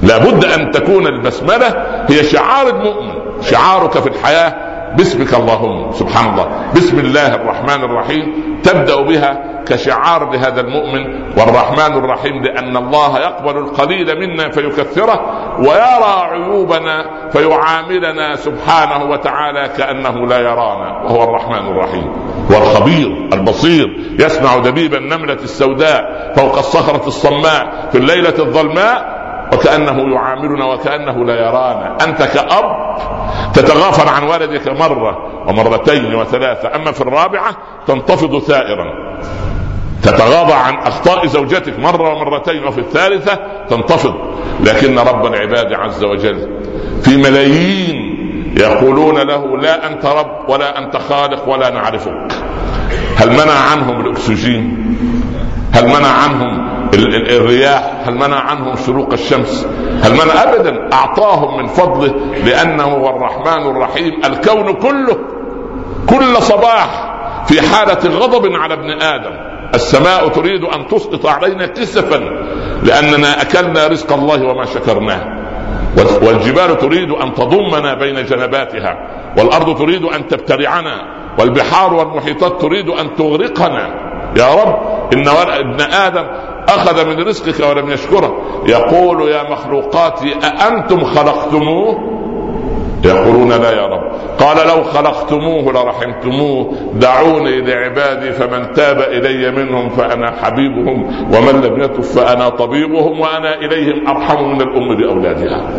لابد 0.03 0.45
أن 0.45 0.71
تكون 0.71 1.07
البسملة 1.07 1.87
هي 2.09 2.25
شعار 2.25 2.69
المؤمن. 2.69 3.26
شعارك 3.51 3.91
في 3.91 4.09
الحياة 4.09 4.55
باسمك 4.97 5.35
اللهم 5.35 5.93
سبحان 5.93 6.31
الله 6.31 6.47
بسم 6.77 6.99
الله 6.99 7.35
الرحمن 7.35 7.85
الرحيم. 7.85 8.25
تبدأ 8.63 9.03
بها 9.03 9.63
كشعار 9.67 10.31
لهذا 10.31 10.61
المؤمن 10.61 11.05
والرحمن 11.39 11.93
الرحيم 11.99 12.43
لأن 12.43 12.77
الله 12.77 13.19
يقبل 13.19 13.57
القليل 13.59 14.21
منا 14.21 14.51
فيكثره 14.51 15.21
ويرى 15.59 16.15
عيوبنا 16.31 17.05
فيعاملنا 17.33 18.37
سبحانه 18.37 19.11
وتعالى 19.11 19.69
كأنه 19.79 20.27
لا 20.27 20.39
يرانا. 20.39 21.03
وهو 21.05 21.25
الرحمن 21.25 21.67
الرحيم. 21.67 22.13
والخبير 22.51 23.29
البصير. 23.33 23.87
يسمع 24.21 24.57
دبيب 24.57 24.95
النملة 24.95 25.35
السوداء 25.35 26.33
فوق 26.37 26.59
الصخرة 26.59 27.07
الصماء 27.07 27.89
في 27.93 27.99
الليلة 27.99 28.35
الظلماء 28.39 29.16
وكأنه 29.53 30.15
يعاملنا 30.15 30.65
وكأنه 30.65 31.25
لا 31.25 31.35
يرانا. 31.35 31.97
أنت 32.05 32.23
كأب 32.23 32.97
تتغافل 33.55 34.09
عن 34.09 34.23
والدك 34.23 34.69
مرة 34.69 35.19
ومرتين 35.49 36.15
وثلاثة. 36.15 36.77
أما 36.77 36.93
في 36.93 37.01
الرابعة 37.01 37.57
تنتفض 37.87 38.39
ثائرا 38.39 38.87
تتغاضى 40.03 40.53
عن 40.53 40.75
أخطاء 40.75 41.27
زوجتك 41.27 41.79
مرة 41.79 42.13
ومرتين. 42.13 42.65
وفي 42.67 42.81
الثالثة 42.81 43.39
تنتفض. 43.69 44.15
لكن 44.61 44.99
رب 44.99 45.27
العباد 45.27 45.73
عز 45.73 46.05
وجل 46.05 46.61
في 47.03 47.17
ملايين 47.17 48.17
يقولون 48.61 49.19
له 49.19 49.59
لا 49.59 49.87
أنت 49.87 50.07
رب 50.07 50.49
ولا 50.49 50.79
أنت 50.79 50.97
خالق 50.97 51.49
ولا 51.49 51.71
نعرفك. 51.71 52.33
هل 53.17 53.31
منع 53.31 53.71
عنهم 53.73 54.01
الأكسجين؟ 54.01 54.97
هل 55.73 55.87
منع 55.89 56.09
عنهم 56.09 56.76
الرياح 56.95 57.93
هل 58.05 58.15
منع 58.15 58.37
عنهم 58.37 58.77
شروق 58.87 59.13
الشمس؟ 59.13 59.67
هل 60.03 60.13
منع؟ 60.13 60.43
ابدا 60.43 60.89
أعطاهم 60.93 61.57
من 61.57 61.67
فضله 61.67 62.15
لأنه 62.45 62.85
هو 62.85 63.09
الرحمن 63.09 63.71
الرحيم. 63.71 64.21
الكون 64.25 64.73
كله 64.73 65.17
كل 66.09 66.43
صباح 66.43 67.13
في 67.47 67.63
حالة 67.63 68.19
غضب 68.19 68.53
على 68.53 68.75
ابن 68.75 68.91
آدم. 68.91 69.33
السماء 69.75 70.29
تريد 70.29 70.65
أن 70.65 70.87
تسقط 70.87 71.27
علينا 71.27 71.67
كسفا 71.67 72.21
لأننا 72.83 73.43
أكلنا 73.43 73.87
رزق 73.87 74.13
الله 74.13 74.45
وما 74.45 74.65
شكرناه. 74.65 75.37
والجبال 76.23 76.79
تريد 76.79 77.11
أن 77.11 77.35
تضمنا 77.35 77.95
بين 77.95 78.25
جنباتها. 78.25 79.09
والأرض 79.39 79.79
تريد 79.79 80.05
أن 80.05 80.29
تبتلعنا. 80.29 81.17
والبحار 81.39 81.95
والمحيطات 81.95 82.61
تريد 82.61 82.89
أن 82.89 83.15
تغرقنا. 83.17 84.07
يا 84.37 84.55
رب 84.55 84.96
إن 85.13 85.29
ابن 85.29 85.81
آدم 85.81 86.27
أخذ 86.69 87.07
من 87.07 87.23
رزقك 87.23 87.69
ولم 87.71 87.91
يشكره. 87.91 88.37
يقول 88.69 89.29
يا 89.29 89.51
مخلوقاتي 89.51 90.35
أأنتم 90.45 91.05
خلقتموه؟ 91.05 92.17
يقولون 93.05 93.49
لا 93.49 93.73
يا 93.73 93.87
رب. 93.87 94.03
قال 94.39 94.69
لو 94.69 94.85
خلقتموه 94.85 95.73
لرحمتموه. 95.73 96.75
دعوني 96.95 97.61
لعبادي 97.61 98.33
فمن 98.33 98.73
تاب 98.73 99.01
إلي 99.01 99.51
منهم 99.51 99.89
فأنا 99.89 100.31
حبيبهم 100.43 101.05
ومن 101.35 101.61
لم 101.61 101.83
يتب 101.83 102.01
فأنا 102.01 102.49
طبيبهم 102.49 103.21
وأنا 103.21 103.55
إليهم 103.55 104.09
أرحم 104.09 104.45
من 104.45 104.61
الأم 104.61 104.97
بأولادها. 104.97 105.71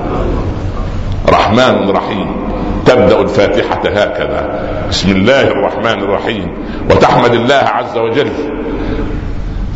رحمن 1.30 1.90
رحيم. 1.90 2.48
تبدأ 2.86 3.22
الفاتحة 3.22 3.82
هكذا. 3.86 4.60
بسم 4.90 5.12
الله 5.12 5.48
الرحمن 5.48 6.04
الرحيم. 6.04 6.58
وتحمد 6.92 7.34
الله 7.34 7.56
عز 7.56 7.98
وجل. 7.98 8.30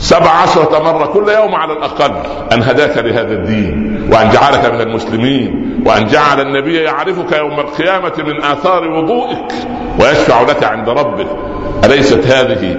سبع 0.02 0.30
عشرة 0.30 0.80
مرة 0.84 1.06
كل 1.06 1.30
يوم 1.30 1.56
على 1.56 1.74
الأقل 1.74 2.12
أن 2.54 2.64
هداك 2.64 2.98
لهذا 2.98 3.34
الدين 3.34 4.02
وأن 4.12 4.30
جعلك 4.30 4.74
من 4.74 4.82
المسلمين 4.82 5.82
وأن 5.86 6.06
جعل 6.06 6.42
النبي 6.42 6.78
يعرفك 6.78 7.32
يوم 7.38 7.60
القيامة 7.60 8.14
من 8.18 8.44
آثار 8.44 8.90
وضوئك 8.90 9.54
ويشفع 10.00 10.42
لك 10.42 10.64
عند 10.64 10.90
ربك. 10.90 11.28
أليست 11.86 12.28
هذه 12.28 12.78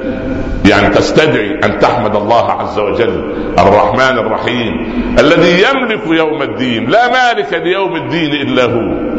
يعني 0.70 0.94
تستدعي 0.94 1.60
أن 1.64 1.78
تحمد 1.78 2.16
الله 2.16 2.50
عز 2.50 2.78
وجل 2.78 3.34
الرحمن 3.58 4.18
الرحيم 4.18 4.92
الذي 5.18 5.62
يملك 5.62 6.06
يوم 6.06 6.42
الدين؟ 6.42 6.90
لا 6.90 7.08
مالك 7.08 7.52
ليوم 7.52 7.96
الدين 7.96 8.32
إلا 8.32 8.64
هو. 8.64 9.12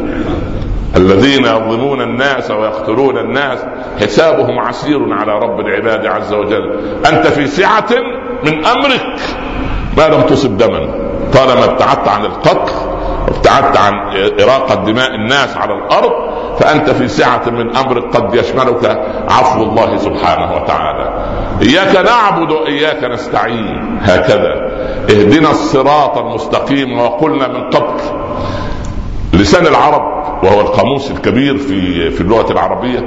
الذين 0.95 1.45
يظلمون 1.45 2.01
الناس 2.01 2.51
ويقتلون 2.51 3.17
الناس 3.17 3.59
حسابهم 4.01 4.59
عسير 4.59 5.13
على 5.13 5.31
رب 5.31 5.59
العباد 5.59 6.05
عز 6.05 6.33
وجل. 6.33 6.79
أنت 7.05 7.27
في 7.27 7.47
سعة 7.47 7.89
من 8.45 8.65
أمرك. 8.65 9.19
ما 9.97 10.07
لم 10.07 10.21
تصب 10.21 10.57
دما. 10.57 10.79
طالما 11.33 11.65
ابتعدت 11.65 12.07
عن 12.07 12.25
القتل 12.25 12.73
وابتعدت 13.27 13.77
عن 13.77 13.93
إراقة 14.41 14.75
دماء 14.75 15.15
الناس 15.15 15.57
على 15.57 15.73
الأرض 15.73 16.11
فأنت 16.59 16.89
في 16.89 17.07
سعة 17.07 17.49
من 17.49 17.75
أمرك. 17.75 18.15
قد 18.15 18.35
يشملك 18.35 19.01
عفو 19.29 19.63
الله 19.63 19.97
سبحانه 19.97 20.55
وتعالى. 20.55 21.25
إياك 21.61 22.05
نعبد 22.05 22.51
وإياك 22.51 23.03
نستعين. 23.03 23.99
هكذا. 24.01 24.53
اهدنا 25.09 25.51
الصراط 25.51 26.17
المستقيم 26.17 26.99
وقلنا 26.99 27.47
من 27.47 27.69
قبل 27.69 27.99
لسان 29.33 29.67
العرب 29.67 30.22
وهو 30.43 30.61
القاموس 30.61 31.11
الكبير 31.11 31.57
في 31.57 32.11
في 32.11 32.21
اللغة 32.21 32.51
العربية 32.51 32.99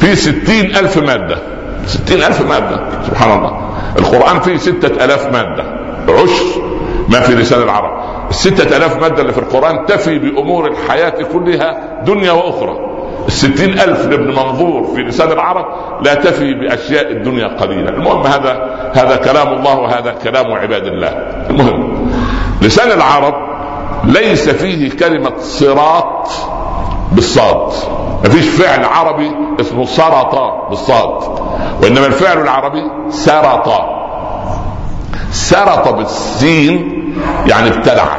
في 0.00 0.14
ستين 0.14 0.76
ألف 0.76 0.98
مادة 0.98 1.38
ستين 1.86 2.22
ألف 2.22 2.48
مادة 2.48 2.80
سبحان 3.06 3.38
الله. 3.38 3.60
القرآن 3.98 4.40
فيه 4.40 4.56
ستة 4.56 5.04
ألاف 5.04 5.32
مادة 5.32 5.64
عشر 6.08 6.62
ما 7.08 7.20
في 7.20 7.34
لسان 7.34 7.62
العرب. 7.62 8.02
الستة 8.30 8.76
ألاف 8.76 9.00
مادة 9.00 9.22
اللي 9.22 9.32
في 9.32 9.38
القرآن 9.38 9.86
تفي 9.86 10.18
بأمور 10.18 10.70
الحياة 10.70 11.22
كلها 11.32 12.00
دنيا 12.06 12.32
وأخرى. 12.32 12.76
الستين 13.28 13.78
ألف 13.78 14.06
لابن 14.06 14.28
منظور 14.28 14.84
في 14.94 15.02
لسان 15.02 15.32
العرب 15.32 15.66
لا 16.04 16.14
تفي 16.14 16.54
بأشياء 16.54 17.12
الدنيا 17.12 17.46
قليلة 17.46 17.88
المهم 17.88 18.26
هذا 18.26 18.52
هذا 18.94 19.16
كلام 19.16 19.48
الله 19.48 19.78
وهذا 19.78 20.14
كلام 20.24 20.52
عباد 20.52 20.86
الله. 20.86 21.08
المهم 21.50 22.08
لسان 22.62 22.90
العرب 22.90 23.51
ليس 24.04 24.48
فيه 24.48 24.90
كلمة 24.90 25.32
صراط 25.38 26.28
بالصاد. 27.12 27.72
مفيش 28.24 28.48
فعل 28.48 28.84
عربي 28.84 29.30
اسمه 29.60 29.84
سرط 29.84 30.34
بالصاد. 30.70 31.38
وإنما 31.82 32.06
الفعل 32.06 32.40
العربي 32.40 32.82
سرط. 33.10 33.68
سرط 35.30 35.88
بالسين 35.88 37.02
يعني 37.46 37.68
ابتلع 37.68 38.16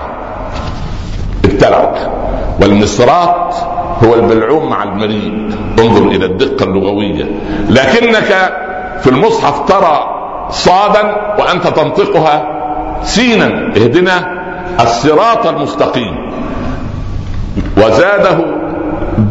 ابتلع 1.45 1.93
والمصراط 2.61 3.53
هو 4.03 4.13
البلعوم 4.13 4.69
مع 4.69 4.83
المريء 4.83 5.49
انظر 5.79 6.07
إلى 6.07 6.25
الدقة 6.25 6.63
اللغوية. 6.63 7.25
لكنك 7.69 8.53
في 9.01 9.09
المصحف 9.09 9.59
ترى 9.69 10.09
صادا 10.49 11.15
وأنت 11.39 11.67
تنطقها 11.67 12.45
سينا. 13.03 13.45
اهدنا 13.75 14.42
الصراط 14.79 15.47
المستقيم. 15.47 16.31
وزاده 17.77 18.37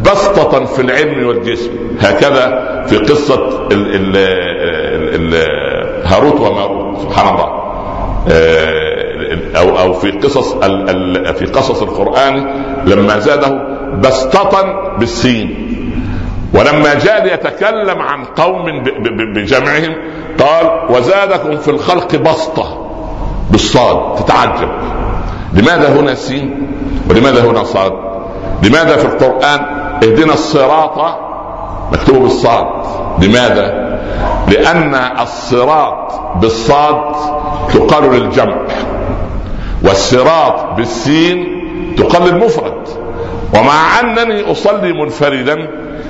بسطة 0.05 0.65
في 0.65 0.81
العلم 0.81 1.27
والجسم. 1.27 1.71
هكذا 1.99 2.73
في 2.87 2.97
قصة 2.97 3.67
ال 3.71 3.95
ال 3.95 4.17
ال 4.17 5.33
ال 5.33 6.05
هاروت 6.05 6.39
وماروت 6.39 7.01
سبحان 7.01 7.35
الله. 7.35 7.63
آه، 8.31 9.13
أو 9.57 9.79
أو 9.79 9.93
في 9.93 10.11
قصص 10.11 10.53
في 11.33 11.45
قصص 11.45 11.81
القرآن 11.81 12.63
لما 12.85 13.19
زاده 13.19 13.61
بسطة 14.03 14.73
بالسين. 14.99 15.69
ولما 16.53 16.93
جاء 16.93 17.23
ليتكلم 17.23 18.01
عن 18.01 18.25
قوم 18.25 18.83
بجمعهم 19.35 19.95
قال 20.39 20.65
وزادكم 20.89 21.57
في 21.57 21.71
الخلق 21.71 22.15
بسطة 22.15 22.89
بالصاد 23.51 24.15
تتعجب. 24.15 24.69
لماذا 25.53 25.99
هنا 25.99 26.15
سين 26.15 26.67
ولماذا 27.09 27.43
هنا 27.51 27.63
صاد 27.63 27.93
لماذا 28.63 28.97
في 28.97 29.05
القرآن 29.05 29.59
اهدنا 30.03 30.33
الصراط 30.33 31.17
مكتوب 31.93 32.21
بالصاد؟ 32.23 32.65
لماذا؟ 33.21 33.83
لأن 34.47 34.95
الصراط 35.21 36.21
بالصاد 36.41 37.15
تقال 37.73 38.03
للجمع 38.13 38.57
والصراط 39.83 40.73
بالسين 40.77 41.45
تقال 41.97 42.23
للمفرد 42.23 42.87
ومع 43.57 43.99
أنني 43.99 44.51
أصلي 44.51 44.93
منفردا 44.93 45.67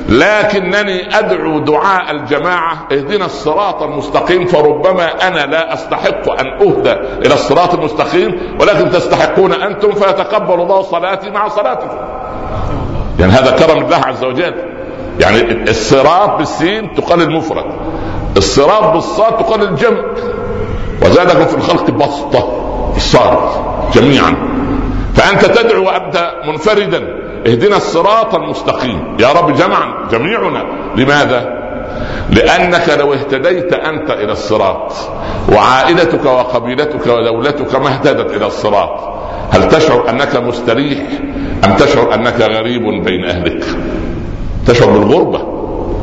لكنني 0.09 1.19
أدعو 1.19 1.59
دعاء 1.59 2.11
الجماعة 2.11 2.87
اهدنا 2.91 3.25
الصراط 3.25 3.83
المستقيم 3.83 4.45
فربما 4.45 5.27
أنا 5.27 5.45
لا 5.45 5.73
أستحق 5.73 6.31
أن 6.39 6.47
أهدى 6.47 6.91
إلى 7.25 7.33
الصراط 7.33 7.73
المستقيم 7.73 8.57
ولكن 8.59 8.89
تستحقون 8.89 9.53
أنتم 9.53 9.91
فيتقبل 9.91 10.61
الله 10.61 10.81
صلاتي 10.81 11.29
مع 11.29 11.47
صلاتكم. 11.47 11.97
يعني 13.19 13.31
هذا 13.31 13.51
كرم 13.51 13.85
الله 13.85 13.97
عز 13.97 14.23
وجل. 14.23 14.53
يعني 15.19 15.69
الصراط 15.69 16.37
بالسين 16.37 16.93
تقال 16.93 17.21
المفرد. 17.21 17.65
الصراط 18.37 18.93
بالصاد 18.93 19.37
تقال 19.37 19.61
الجمع. 19.61 20.03
وزادكم 21.01 21.45
في 21.45 21.55
الخلق 21.55 21.91
بسطة 21.91 22.93
الصاد 22.95 23.37
جميعا. 23.93 24.35
فأنت 25.15 25.45
تدعو 25.45 25.85
وانت 25.85 26.31
منفردا 26.47 27.22
اهدنا 27.47 27.77
الصراط 27.77 28.35
المستقيم. 28.35 29.17
يا 29.19 29.31
رب 29.31 29.55
جمعا 29.55 30.07
جميعنا. 30.11 30.63
لماذا؟ 30.95 31.63
لأنك 32.29 32.89
لو 32.99 33.13
اهتديت 33.13 33.73
أنت 33.73 34.11
إلى 34.11 34.31
الصراط 34.31 34.93
وعائلتك 35.51 36.25
وقبيلتك 36.25 37.07
ودولتك 37.07 37.75
ما 37.75 37.87
اهتدت 37.87 38.33
إلى 38.33 38.47
الصراط 38.47 38.99
هل 39.51 39.67
تشعر 39.69 40.09
أنك 40.09 40.35
مستريح؟ 40.35 40.99
أم 41.65 41.75
تشعر 41.75 42.13
أنك 42.13 42.41
غريب 42.41 43.03
بين 43.03 43.25
أهلك؟ 43.25 43.63
تشعر 44.67 44.89
بالغربة. 44.89 45.41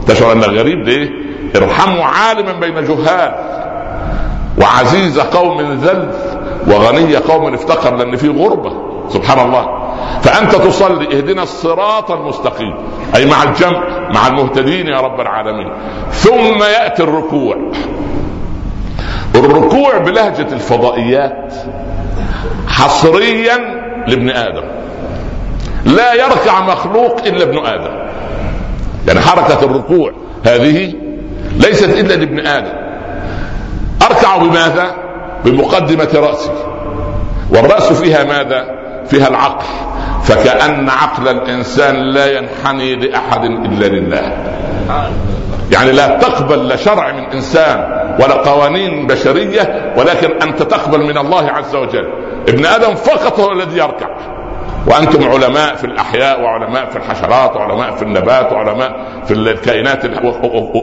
تشعر 0.09 0.33
انك 0.33 0.48
غريب 0.48 0.79
ليه؟ 0.79 1.11
ارحموا 1.57 2.05
عالما 2.05 2.53
بين 2.53 2.85
جهال. 2.85 3.35
وعزيز 4.59 5.18
قوم 5.18 5.61
ذل 5.61 6.11
وغني 6.66 7.16
قوم 7.16 7.55
افتقر 7.55 7.96
لأن 7.96 8.16
في 8.16 8.29
غربة. 8.29 8.72
سبحان 9.09 9.46
الله. 9.46 9.80
فأنت 10.23 10.57
تصلي 10.57 11.19
اهدنا 11.19 11.43
الصراط 11.43 12.11
المستقيم. 12.11 12.75
أي 13.17 13.27
مع 13.27 13.43
الجمع 13.43 14.09
مع 14.15 14.27
المهتدين 14.27 14.87
يا 14.87 15.01
رب 15.01 15.21
العالمين. 15.21 15.73
ثم 16.13 16.63
يأتي 16.63 17.03
الركوع. 17.03 17.57
الركوع 19.35 19.99
بلهجة 19.99 20.53
الفضائيات 20.53 21.55
حصريا 22.69 23.57
لابن 24.07 24.31
آدم. 24.31 24.65
لا 25.85 26.15
يركع 26.15 26.61
مخلوق 26.61 27.21
إلا 27.27 27.43
ابن 27.43 27.59
آدم. 27.59 28.11
يعني 29.09 29.21
حركة 29.21 29.65
الركوع 29.65 30.13
هذه 30.47 30.95
ليست 31.57 31.89
إلا 31.89 32.15
لابن 32.15 32.47
آدم. 32.47 32.73
أركع 34.03 34.37
بماذا؟ 34.37 34.95
بمقدمة 35.45 36.11
رأسي. 36.15 36.51
والرأس 37.51 37.93
فيها 37.93 38.25
ماذا؟ 38.25 38.80
فيها 39.07 39.29
العقل. 39.29 39.67
فكأن 40.23 40.89
عقل 40.89 41.29
الإنسان 41.29 41.97
لا 41.97 42.39
ينحني 42.39 42.97
لأحد 42.97 43.45
إلا 43.45 43.87
لله. 43.87 44.33
يعني 45.73 45.93
لا 45.93 46.19
تقبل 46.19 46.69
لا 46.69 46.77
شرع 46.77 47.13
من 47.13 47.25
إنسان 47.25 47.79
ولا 48.23 48.35
قوانين 48.35 49.07
بشرية 49.07 49.95
ولكن 49.97 50.43
أنت 50.43 50.63
تقبل 50.63 51.01
من 51.05 51.19
الله 51.19 51.51
عز 51.51 51.77
وجل. 51.77 52.07
ابن 52.49 52.67
آدم 52.67 52.95
فقط 52.95 53.41
هو 53.41 53.53
الذي 53.53 53.79
يركع. 53.79 54.09
وأنتم 54.87 55.29
علماء 55.31 55.75
في 55.75 55.85
الأحياء 55.85 56.41
وعلماء 56.41 56.87
في 56.87 56.97
الحشرات 56.97 57.57
وعلماء 57.57 57.91
في 57.91 58.03
النبات 58.03 58.53
وعلماء 58.53 58.93
في 59.25 59.35
الكائنات. 59.35 60.05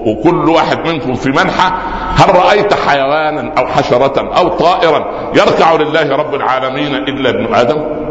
وكل 0.05 0.49
واحد 0.49 0.87
منكم 0.87 1.13
في 1.13 1.29
منحى 1.29 1.71
هل 2.15 2.35
رأيت 2.35 2.73
حيوانا 2.73 3.53
أو 3.57 3.67
حشرة 3.67 4.37
أو 4.37 4.47
طائرا 4.47 5.31
يركع 5.35 5.75
لله 5.75 6.15
رب 6.15 6.35
العالمين 6.35 6.95
إلا 6.95 7.29
ابن 7.29 7.55
آدم؟ 7.55 8.06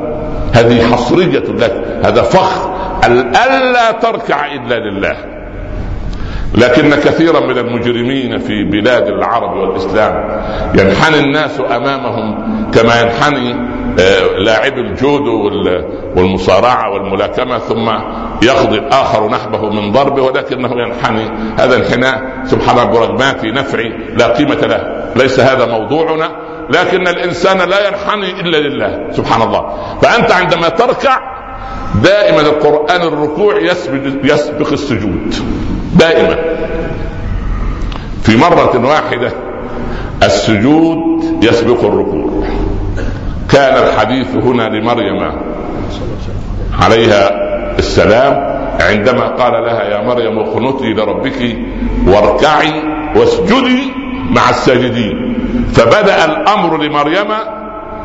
هذه 0.56 0.92
حصرية 0.92 1.44
لك. 1.58 2.00
هذا 2.04 2.22
فخر. 2.22 2.76
ألا 3.04 3.90
تركع 3.92 4.46
إلا 4.52 4.74
لله. 4.74 5.36
لكن 6.54 6.90
كثيرا 6.90 7.40
من 7.40 7.58
المجرمين 7.58 8.38
في 8.38 8.64
بلاد 8.64 9.06
العرب 9.06 9.56
والإسلام 9.56 10.42
ينحني 10.74 11.20
الناس 11.20 11.60
أمامهم 11.60 12.46
كما 12.70 13.00
ينحني 13.00 13.76
آه، 14.00 14.38
لاعب 14.38 14.78
الجودو 14.78 15.50
والمصارعة 16.16 16.92
والملاكمة 16.92 17.58
ثم 17.58 17.88
يقضي 18.42 18.78
الآخر 18.78 19.30
نحبه 19.30 19.70
من 19.70 19.92
ضربه 19.92 20.22
ولكنه 20.22 20.70
ينحني. 20.72 21.30
هذا 21.58 21.76
انحناء 21.76 22.42
سبحان 22.44 22.78
الله 22.78 22.84
براغماتي 22.84 23.50
نفعي 23.50 23.88
لا 24.18 24.26
قيمة 24.26 24.54
له. 24.54 25.12
ليس 25.16 25.40
هذا 25.40 25.66
موضوعنا. 25.66 26.45
لكن 26.70 27.08
الإنسان 27.08 27.58
لا 27.68 27.88
ينحني 27.88 28.40
إلا 28.40 28.56
لله 28.56 29.12
سبحان 29.12 29.42
الله. 29.42 29.62
فأنت 30.02 30.30
عندما 30.32 30.68
تركع 30.68 31.18
دائما 32.02 32.40
القرآن 32.40 33.02
الركوع 33.02 33.60
يسبق 33.60 34.34
يسبق 34.34 34.72
السجود. 34.72 35.34
دائما. 35.96 36.36
في 38.22 38.36
مرة 38.36 38.86
واحدة 38.86 39.32
السجود 40.22 40.98
يسبق 41.42 41.84
الركوع. 41.84 42.46
كان 43.50 43.74
الحديث 43.84 44.34
هنا 44.34 44.62
لمريم 44.62 45.32
عليها 46.80 47.30
السلام 47.78 48.56
عندما 48.80 49.26
قال 49.28 49.52
لها 49.52 49.82
يا 49.82 50.02
مريم 50.02 50.38
اقنتي 50.38 50.94
لربك 50.94 51.56
واركعي 52.06 52.72
واسجدي 53.16 53.92
مع 54.30 54.50
الساجدين. 54.50 55.25
فبدأ 55.72 56.24
الأمر 56.24 56.82
لمريم 56.82 57.28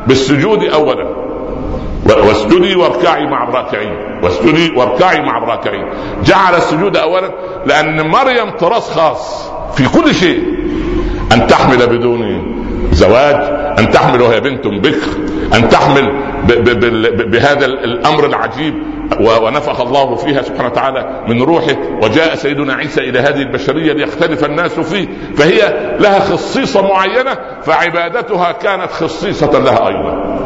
بالسجود 0.07 0.63
اولا. 0.63 1.07
واسجدي 2.05 2.75
واركعي 2.75 3.25
مع 3.25 3.43
الراكعين. 3.49 3.95
واسجدي 4.23 4.71
واركعي 4.71 5.21
مع 5.21 5.37
الراكعين. 5.37 5.85
جعل 6.23 6.55
السجود 6.55 6.97
اولا 6.97 7.31
لأن 7.65 8.07
مريم 8.07 8.49
طراز 8.49 8.89
خاص 8.89 9.51
في 9.73 9.87
كل 9.89 10.15
شيء. 10.15 10.43
أن 11.33 11.47
تحمل 11.47 11.87
بدون 11.87 12.21
زواج 12.91 13.60
أن 13.79 13.91
تحمل 13.91 14.21
وهي 14.21 14.39
بنت 14.39 14.67
بكر 14.67 15.11
أن 15.53 15.69
تحمل 15.69 16.11
بهذا 17.31 17.65
الأمر 17.65 18.25
العجيب 18.25 18.73
ونفخ 19.19 19.81
الله 19.81 20.15
فيها 20.15 20.41
سبحانه 20.41 20.67
وتعالى 20.69 21.23
من 21.27 21.41
روحه 21.41 21.75
وجاء 22.03 22.35
سيدنا 22.35 22.73
عيسى 22.73 23.01
إلى 23.01 23.19
هذه 23.19 23.41
البشرية 23.41 23.93
ليختلف 23.93 24.45
الناس 24.45 24.79
فيه 24.79 25.07
فهي 25.37 25.59
لها 25.99 26.19
خصيصة 26.19 26.81
معينة 26.81 27.37
فعبادتها 27.63 28.51
كانت 28.51 28.91
خصيصة 28.91 29.59
لها 29.59 29.87
أيضا. 29.87 30.41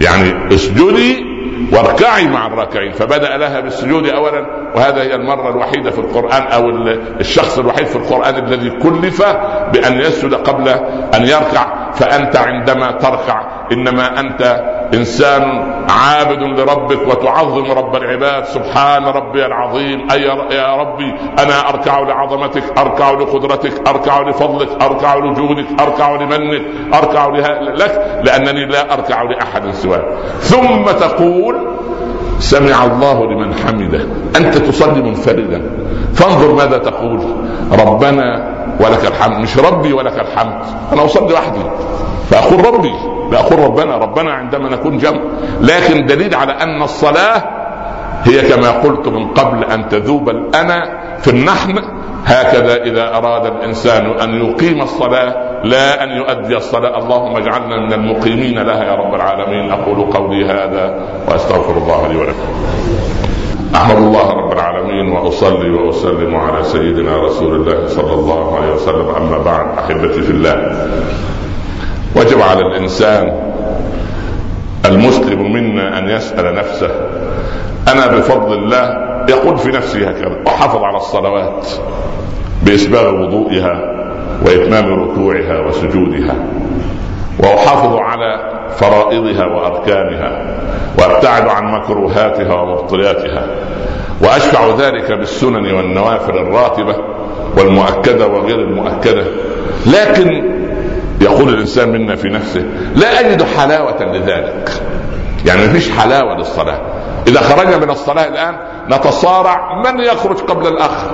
يعني 0.00 0.54
اسجدي 0.54 1.34
واركعي 1.72 2.26
مع 2.28 2.46
الراكعين 2.46 2.92
فبدأ 2.92 3.36
لها 3.36 3.60
بالسجود 3.60 4.08
اولا 4.08 4.46
وهذا 4.76 5.02
هي 5.02 5.14
المرة 5.14 5.50
الوحيدة 5.50 5.90
في 5.90 5.98
القرآن 5.98 6.42
أو 6.42 6.70
الشخص 7.20 7.58
الوحيد 7.58 7.86
في 7.86 7.96
القرآن 7.96 8.44
الذي 8.44 8.70
كلف 8.70 9.22
بأن 9.72 10.00
يسجد 10.00 10.34
قبل 10.34 10.68
أن 11.14 11.22
يركع. 11.22 11.83
فأنت 11.96 12.36
عندما 12.36 12.90
تركع 12.90 13.46
إنما 13.72 14.20
أنت 14.20 14.60
إنسان 14.94 15.42
عابد 15.88 16.42
لربك 16.42 17.08
وتعظم 17.08 17.70
رب 17.70 17.96
العباد. 17.96 18.44
سبحان 18.44 19.04
ربي 19.04 19.46
العظيم. 19.46 20.10
أي 20.10 20.22
يا 20.50 20.76
ربي 20.76 21.14
أنا 21.38 21.68
أركع 21.68 22.00
لعظمتك 22.00 22.78
أركع 22.78 23.10
لقدرتك 23.10 23.88
أركع 23.88 24.20
لفضلك 24.20 24.82
أركع 24.82 25.16
لجودك 25.16 25.66
أركع 25.80 26.14
لمنك 26.14 26.62
أركع 26.94 27.26
لك 27.76 28.20
لأنني 28.24 28.66
لا 28.66 28.94
أركع 28.94 29.22
لأحد 29.22 29.70
سواك. 29.70 30.04
ثم 30.38 30.84
تقول 30.84 31.54
سمع 32.38 32.84
الله 32.84 33.24
لمن 33.24 33.54
حمده. 33.54 34.06
أنت 34.36 34.58
تصلي 34.58 35.02
منفردا. 35.02 35.70
فانظر 36.14 36.54
ماذا 36.54 36.78
تقول. 36.78 37.20
ربنا 37.86 38.53
ولك 38.80 39.06
الحمد. 39.06 39.38
مش 39.38 39.58
ربي 39.58 39.92
ولك 39.92 40.20
الحمد. 40.20 40.64
أنا 40.92 41.04
أصلي 41.04 41.34
وحدي. 41.34 41.60
فأقول 42.30 42.74
ربي. 42.74 42.94
لا 43.30 43.40
أقول 43.40 43.58
ربنا. 43.58 43.96
ربنا 43.96 44.32
عندما 44.32 44.68
نكون 44.68 44.98
جمع. 44.98 45.20
لكن 45.60 46.06
دليل 46.06 46.34
على 46.34 46.52
أن 46.52 46.82
الصلاة 46.82 47.42
هي 48.24 48.42
كما 48.42 48.70
قلت 48.70 49.08
من 49.08 49.28
قبل 49.28 49.64
أن 49.64 49.88
تذوب 49.88 50.28
الأنا 50.28 50.98
في 51.18 51.30
النحن. 51.30 51.78
هكذا 52.26 52.82
إذا 52.82 53.16
أراد 53.16 53.46
الإنسان 53.46 54.06
أن 54.06 54.34
يقيم 54.34 54.82
الصلاة 54.82 55.34
لا 55.64 56.04
أن 56.04 56.08
يؤدي 56.08 56.56
الصلاة. 56.56 56.98
اللهم 56.98 57.36
اجعلنا 57.36 57.76
من 57.86 57.92
المقيمين 57.92 58.58
لها 58.58 58.84
يا 58.84 58.94
رب 58.94 59.14
العالمين. 59.14 59.70
أقول 59.70 60.12
قولي 60.12 60.44
هذا 60.44 61.00
وأستغفر 61.28 61.76
الله 61.76 62.08
لي 62.08 62.16
ولكم. 62.16 62.48
أحمد 63.74 63.96
الله 63.96 64.30
رب 64.30 64.52
العالمين 64.52 65.12
وأصلي 65.12 65.70
وأسلم 65.70 66.36
على 66.36 66.62
سيدنا 66.62 67.16
رسول 67.16 67.54
الله 67.54 67.86
صلى 67.86 68.12
الله 68.14 68.56
عليه 68.56 68.72
وسلم. 68.72 69.08
أما 69.16 69.38
بعد 69.38 69.66
أحبتي 69.78 70.22
في 70.22 70.30
الله 70.30 70.86
وجب 72.16 72.40
على 72.40 72.60
الإنسان 72.60 73.32
المسلم 74.84 75.52
منا 75.52 75.98
أن 75.98 76.08
يسأل 76.08 76.54
نفسه 76.54 76.90
أنا 77.92 78.06
بفضل 78.06 78.52
الله 78.52 78.96
يقول 79.28 79.58
في 79.58 79.68
نفسه 79.68 80.08
هكذا 80.08 80.42
أحافظ 80.46 80.82
على 80.82 80.96
الصلوات 80.96 81.66
باسباغ 82.62 83.14
وضوئها 83.14 83.80
وإتمام 84.46 84.94
ركوعها 85.02 85.60
وسجودها 85.66 86.34
وأحافظ 87.38 87.96
على 87.96 88.50
فرائضها 88.76 89.44
وأركانها. 89.46 90.60
وابتعد 90.98 91.48
عن 91.48 91.64
مكروهاتها 91.72 92.54
ومبطلاتها 92.54 93.46
وأشفع 94.22 94.74
ذلك 94.78 95.12
بالسنن 95.12 95.74
والنوافل 95.74 96.38
الراتبة 96.38 96.96
والمؤكدة 97.58 98.26
وغير 98.26 98.60
المؤكدة. 98.60 99.24
لكن 99.86 100.54
يقول 101.20 101.48
الإنسان 101.48 101.88
منا 101.88 102.16
في 102.16 102.28
نفسه 102.28 102.64
لا 102.94 103.20
أجد 103.20 103.42
حلاوة 103.42 104.02
لذلك. 104.02 104.70
يعني 105.46 105.66
مفيش 105.66 105.90
حلاوة 105.90 106.36
للصلاة. 106.36 106.80
إذا 107.26 107.40
خرجنا 107.40 107.76
من 107.76 107.90
الصلاة 107.90 108.28
الآن 108.28 108.56
نتصارع 108.90 109.82
من 109.84 110.00
يخرج 110.00 110.36
قبل 110.36 110.66
الآخر 110.66 111.10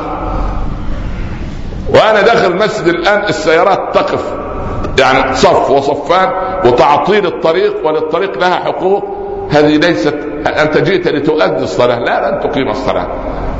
وأنا 1.94 2.20
داخل 2.20 2.52
المسجد 2.52 2.88
الآن 2.88 3.24
السيارات 3.24 3.94
تقف 3.94 4.24
يعني 4.98 5.34
صف 5.36 5.70
وصفان 5.70 6.30
وتعطيل 6.64 7.26
الطريق 7.26 7.86
وللطريق 7.86 8.38
لها 8.38 8.56
حقوق. 8.56 9.19
هذه 9.50 9.76
ليست 9.76 10.14
انت 10.46 10.78
جئت 10.78 11.08
لتؤدي 11.08 11.62
الصلاة 11.64 11.98
لا 11.98 12.30
لن 12.30 12.50
تقيم 12.50 12.68
الصلاة. 12.68 13.08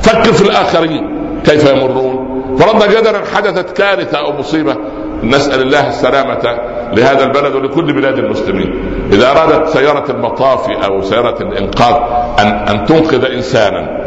فكر 0.03 0.33
في 0.33 0.43
الآخرين 0.43 1.03
كيف 1.45 1.73
يمرون. 1.73 2.31
فرضنا 2.59 2.87
جدلا 2.87 3.21
حدثت 3.35 3.77
كارثة 3.77 4.19
أو 4.19 4.39
مصيبة 4.39 4.77
نسأل 5.23 5.63
الله 5.63 5.89
السلامة 5.89 6.59
لهذا 6.93 7.25
البلد 7.25 7.55
ولكل 7.55 7.93
بلاد 7.93 8.19
المسلمين. 8.19 8.93
إذا 9.13 9.31
أرادت 9.31 9.69
سيارة 9.69 10.11
المطاف 10.11 10.71
أو 10.71 11.03
سيارة 11.03 11.43
الإنقاذ 11.43 11.97
أن 12.39 12.47
أن 12.47 12.85
تنقذ 12.85 13.25
انسانا 13.25 14.01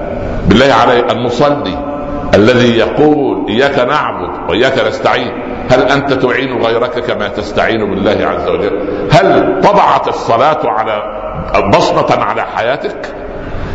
بالله 0.47 0.73
عليه 0.73 1.05
المصلي 1.11 1.93
الذي 2.35 2.77
يقول 2.77 3.45
إياك 3.49 3.79
نعبد 3.79 4.49
وإياك 4.49 4.87
نستعين 4.87 5.31
هل 5.69 5.81
أنت 5.81 6.13
تعين 6.13 6.61
غيرك 6.61 6.99
كما 6.99 7.27
تستعين 7.27 7.79
بالله 7.89 8.27
عز 8.27 8.49
وجل؟ 8.49 8.79
هل 9.11 9.59
طبعت 9.63 10.07
الصلاة 10.07 10.59
على 10.63 11.22
بصمة 11.73 12.23
على 12.23 12.41
حياتك؟ 12.55 13.15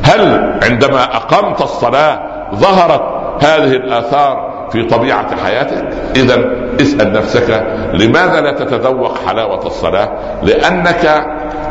هل 0.02 0.52
عندما 0.62 1.16
أقمت 1.16 1.60
الصلاة 1.60 2.20
ظهرت 2.54 3.02
هذه 3.44 3.72
الآثار 3.72 4.48
في 4.72 4.82
طبيعة 4.82 5.36
حياتك؟ 5.44 5.88
إذا 6.16 6.44
اسأل 6.80 7.12
نفسك 7.12 7.66
لماذا 7.94 8.40
لا 8.40 8.52
تتذوق 8.52 9.18
حلاوة 9.26 9.66
الصلاة؟ 9.66 10.18
لأنك 10.42 11.26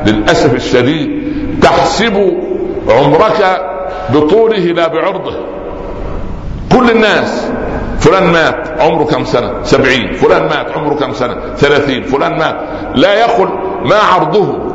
للأسف 0.05 0.53
الشديد 0.53 1.09
تحسب 1.61 2.33
عمرك 2.89 3.61
بطوله 4.09 4.59
لا 4.59 4.87
بعرضه. 4.87 5.35
كل 6.71 6.91
الناس 6.91 7.51
فلان 7.99 8.23
مات 8.23 8.81
عمره 8.81 9.03
كم 9.03 9.23
سنة؟ 9.23 9.63
سبعين. 9.63 10.13
فلان 10.13 10.43
مات 10.43 10.77
عمره 10.77 10.93
كم 10.93 11.13
سنة؟ 11.13 11.35
ثلاثين. 11.55 12.03
فلان 12.03 12.37
مات. 12.37 12.55
لا 12.95 13.13
يقل 13.13 13.49
ما 13.85 13.95
عرضه. 13.95 14.66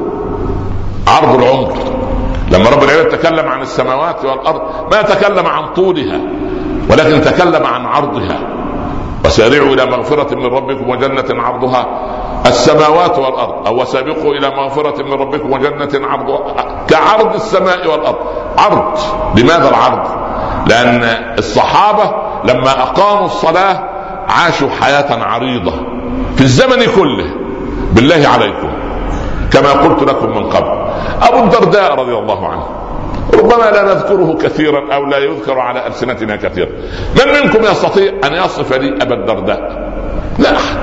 عرض 1.09 1.43
العمر. 1.43 1.73
لما 2.51 2.71
رب 2.71 2.83
العالمين 2.83 3.09
تكلم 3.09 3.49
عن 3.49 3.61
السماوات 3.62 4.25
والأرض 4.25 4.62
ما 4.93 5.03
تكلم 5.03 5.47
عن 5.47 5.75
طولها 5.75 6.21
ولكن 6.91 7.21
تكلم 7.21 7.67
عن 7.67 7.87
عرضها. 7.87 8.38
وسارعوا 9.25 9.75
إلى 9.75 9.87
مغفرة 9.87 10.35
من 10.35 10.47
ربكم 10.47 10.91
وجنة 10.91 11.43
عرضها. 11.43 11.87
السماوات 12.47 13.19
والأرض 13.19 13.67
أو 13.67 13.81
وسابقوا 13.81 14.35
إلى 14.35 14.51
مغفرة 14.51 15.03
من 15.03 15.12
ربكم 15.12 15.53
وجنة 15.53 16.07
عرضها. 16.07 16.55
كعرض 16.88 17.35
السماء 17.35 17.91
والأرض. 17.91 18.19
عرض. 18.59 18.99
لماذا 19.38 19.69
العرض؟ 19.69 20.09
لأن 20.67 21.03
الصحابة 21.38 22.15
لما 22.45 22.83
أقاموا 22.83 23.27
الصلاة 23.27 23.88
عاشوا 24.29 24.69
حياة 24.81 25.25
عريضة 25.25 25.73
في 26.37 26.41
الزمن 26.41 26.87
كله. 26.97 27.35
بالله 27.93 28.29
عليكم. 28.29 28.82
كما 29.53 29.71
قلت 29.71 30.03
لكم 30.03 30.29
من 30.29 30.51
قبل. 30.51 30.91
أبو 31.23 31.45
الدرداء 31.45 31.95
رضي 31.95 32.15
الله 32.15 32.49
عنه. 32.49 32.67
ربما 33.35 33.71
لا 33.71 33.83
نذكره 33.83 34.38
كثيرا 34.43 34.95
أو 34.95 35.05
لا 35.05 35.19
يذكر 35.19 35.59
على 35.59 35.87
ألسنتنا 35.87 36.37
كثيرا. 36.37 36.69
من 37.17 37.33
منكم 37.43 37.65
يستطيع 37.65 38.12
أن 38.25 38.33
يصف 38.33 38.73
لي 38.73 39.03
أبا 39.03 39.15
الدرداء؟ 39.15 39.93
لا 40.38 40.57
أحد. 40.57 40.77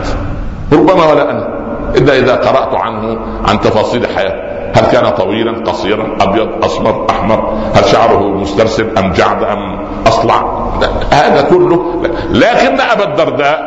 ربما 0.74 1.12
ولا 1.12 1.32
أنا. 1.32 1.60
إلا 1.98 2.18
إذا 2.18 2.36
قرأت 2.36 2.76
عنه 2.76 3.20
عن 3.48 3.60
تفاصيل 3.60 4.08
حياته. 4.08 4.50
هل 4.76 4.86
كان 4.92 5.10
طويلا 5.10 5.64
قصيرا 5.64 6.18
أبيض 6.22 6.66
أسمر 6.66 7.06
أحمر؟ 7.10 7.54
هل 7.74 7.86
شعره 7.86 8.28
مسترسل 8.28 8.98
أم 8.98 9.12
جعد 9.12 9.44
أم 9.44 9.86
أصلع؟ 10.08 10.70
هذا 11.12 11.42
كله. 11.42 12.04
لكن 12.32 12.80
أبا 12.80 13.04
الدرداء 13.04 13.62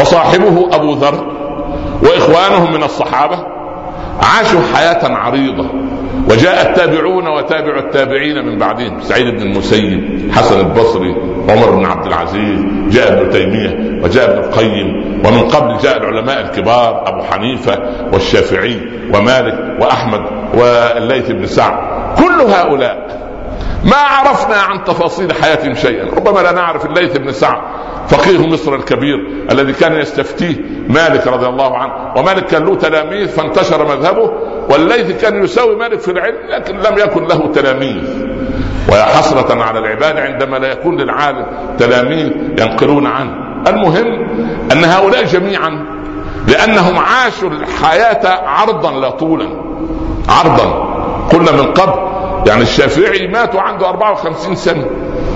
وصاحبه 0.00 0.68
أبو 0.72 0.92
ذر 0.92 1.26
واخوانهم 2.02 2.72
من 2.72 2.82
الصحابة 2.82 3.38
عاشوا 4.20 4.60
حياة 4.74 5.16
عريضة. 5.16 5.70
وجاء 6.30 6.70
التابعون 6.70 7.28
وتابع 7.28 7.78
التابعين 7.78 8.46
من 8.46 8.58
بعدهم 8.58 9.00
سعيد 9.00 9.26
بن 9.34 9.42
المسيب 9.42 10.32
حسن 10.32 10.60
البصري 10.60 11.14
عمر 11.48 11.70
بن 11.70 11.86
عبد 11.86 12.06
العزيز 12.06 12.60
جاء 12.88 13.12
ابن 13.12 13.30
تيمية 13.30 14.02
وجاء 14.04 14.30
ابن 14.30 14.44
القيم 14.44 15.20
ومن 15.26 15.40
قبل 15.48 15.78
جاء 15.78 15.96
العلماء 15.96 16.40
الكبار 16.40 17.08
أبو 17.08 17.22
حنيفة 17.22 17.78
والشافعي 18.12 18.80
ومالك 19.14 19.80
وأحمد 19.80 20.20
والليث 20.54 21.30
بن 21.30 21.46
سعد. 21.46 21.78
كل 22.18 22.40
هؤلاء 22.40 23.22
ما 23.84 23.96
عرفنا 23.96 24.56
عن 24.56 24.84
تفاصيل 24.84 25.32
حياتهم 25.32 25.74
شيئا. 25.74 26.04
ربما 26.04 26.40
لا 26.40 26.52
نعرف 26.52 26.86
الليث 26.86 27.16
بن 27.16 27.32
سعد. 27.32 27.60
فقيه 28.08 28.46
مصر 28.46 28.74
الكبير 28.74 29.16
الذي 29.50 29.72
كان 29.72 29.92
يستفتيه 29.92 30.56
مالك 30.88 31.26
رضي 31.26 31.46
الله 31.46 31.76
عنه. 31.76 31.92
ومالك 32.16 32.46
كان 32.46 32.64
له 32.64 32.74
تلاميذ 32.74 33.28
فانتشر 33.28 33.84
مذهبه 33.96 34.32
والليث 34.70 35.22
كان 35.22 35.44
يساوي 35.44 35.76
مالك 35.76 36.00
في 36.00 36.10
العلم 36.10 36.38
لكن 36.48 36.76
لم 36.76 36.98
يكن 36.98 37.24
له 37.24 37.52
تلاميذ. 37.54 38.32
ويا 38.92 39.02
حسرة 39.02 39.62
على 39.62 39.78
العباد 39.78 40.16
عندما 40.16 40.56
لا 40.56 40.72
يكون 40.72 41.00
للعالم 41.00 41.46
تلاميذ 41.78 42.32
ينقلون 42.58 43.06
عنه. 43.06 43.32
المهم 43.68 44.06
أن 44.72 44.84
هؤلاء 44.84 45.24
جميعا 45.24 45.86
لأنهم 46.48 46.98
عاشوا 46.98 47.50
الحياة 47.50 48.40
عرضا 48.46 49.00
لا 49.00 49.10
طولا. 49.10 49.48
عرضا. 50.28 50.92
قلنا 51.32 51.52
من 51.52 51.72
قبل 51.72 52.12
يعني 52.46 52.62
الشافعي 52.62 53.26
مات 53.26 53.54
وعنده 53.54 53.88
54 53.88 54.54
سنة. 54.54 54.86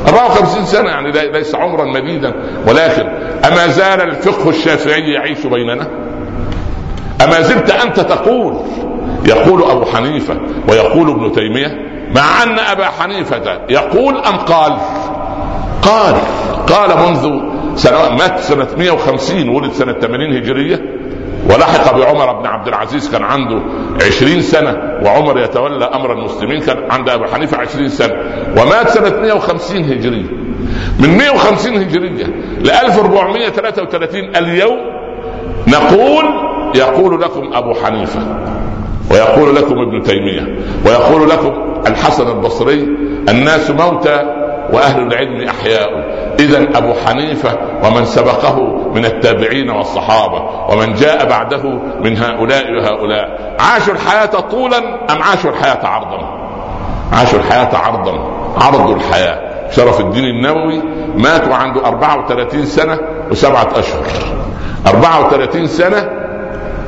54 0.08 0.64
سنة 0.64 0.88
يعني 0.88 1.12
ليس 1.12 1.54
عمرا 1.54 1.84
مديدا. 1.84 2.32
ولكن 2.68 3.08
أما 3.44 3.66
زال 3.66 4.00
الفقه 4.00 4.50
الشافعي 4.50 5.12
يعيش 5.12 5.46
بيننا؟ 5.46 5.88
أما 7.24 7.40
زلت 7.40 7.70
أنت 7.70 8.00
تقول 8.00 8.56
يقول 9.26 9.62
أبو 9.70 9.84
حنيفة 9.84 10.36
ويقول 10.68 11.10
ابن 11.10 11.32
تيمية 11.32 11.78
مع 12.14 12.42
أن 12.42 12.58
أبا 12.58 12.84
حنيفة 12.84 13.60
يقول 13.70 14.16
أم 14.16 14.36
قال؟ 14.36 14.76
قال. 15.82 16.14
قال 16.66 16.90
منذ 16.98 17.40
سنة 17.76 18.10
مات 18.10 18.40
سنة 18.40 18.68
150 18.78 19.48
ولد 19.48 19.72
سنة 19.72 19.92
80 19.92 20.36
هجرية. 20.36 20.82
ولحق 21.50 21.96
بعمر 21.98 22.32
بن 22.40 22.46
عبد 22.46 22.68
العزيز 22.68 23.10
كان 23.12 23.22
عنده 23.22 23.62
عشرين 24.06 24.40
سنة 24.42 24.98
وعمر 25.04 25.38
يتولى 25.40 25.84
أمر 25.84 26.12
المسلمين 26.12 26.60
كان 26.60 26.90
عند 26.90 27.08
أبو 27.08 27.24
حنيفة 27.24 27.56
عشرين 27.58 27.88
سنة. 27.88 28.12
ومات 28.60 28.88
سنة 28.88 29.20
150 29.20 29.76
هجرية 29.84 30.30
من 31.00 31.16
150 31.18 31.74
هجرية 31.74 32.24
ل 32.60 32.70
1433 32.70 34.36
اليوم 34.36 34.76
نقول 35.68 36.24
يقول 36.74 37.20
لكم 37.20 37.50
أبو 37.54 37.74
حنيفة 37.74 38.20
ويقول 39.10 39.56
لكم 39.56 39.78
ابن 39.78 40.02
تيمية 40.02 40.58
ويقول 40.86 41.28
لكم 41.30 41.52
الحسن 41.86 42.28
البصري 42.28 42.88
الناس 43.28 43.70
موتى 43.70 44.45
وأهل 44.72 45.02
العلم 45.02 45.48
أحياء. 45.48 45.88
اذا 46.40 46.78
أبو 46.78 46.94
حنيفة 47.06 47.58
ومن 47.84 48.04
سبقه 48.04 48.62
من 48.94 49.04
التابعين 49.04 49.70
والصحابة 49.70 50.42
ومن 50.70 50.94
جاء 50.94 51.28
بعده 51.28 51.62
من 52.00 52.16
هؤلاء 52.16 52.72
وهؤلاء. 52.72 53.56
عاشوا 53.60 53.94
الحياة 53.94 54.40
طولا 54.40 54.78
أم 55.12 55.22
عاشوا 55.22 55.50
الحياة 55.50 55.86
عرضا؟ 55.86 56.18
عاشوا 57.12 57.38
الحياة 57.38 57.76
عرضا. 57.76 58.12
عرض 58.60 58.90
الحياة. 58.90 59.70
شرف 59.70 60.00
الدين 60.00 60.24
النووي 60.24 60.82
مات 61.16 61.48
وعنده 61.48 61.86
34 61.86 62.64
سنة 62.64 62.98
وسبعة 63.30 63.68
أشهر. 63.76 64.02
34 64.86 65.66
سنة 65.66 66.10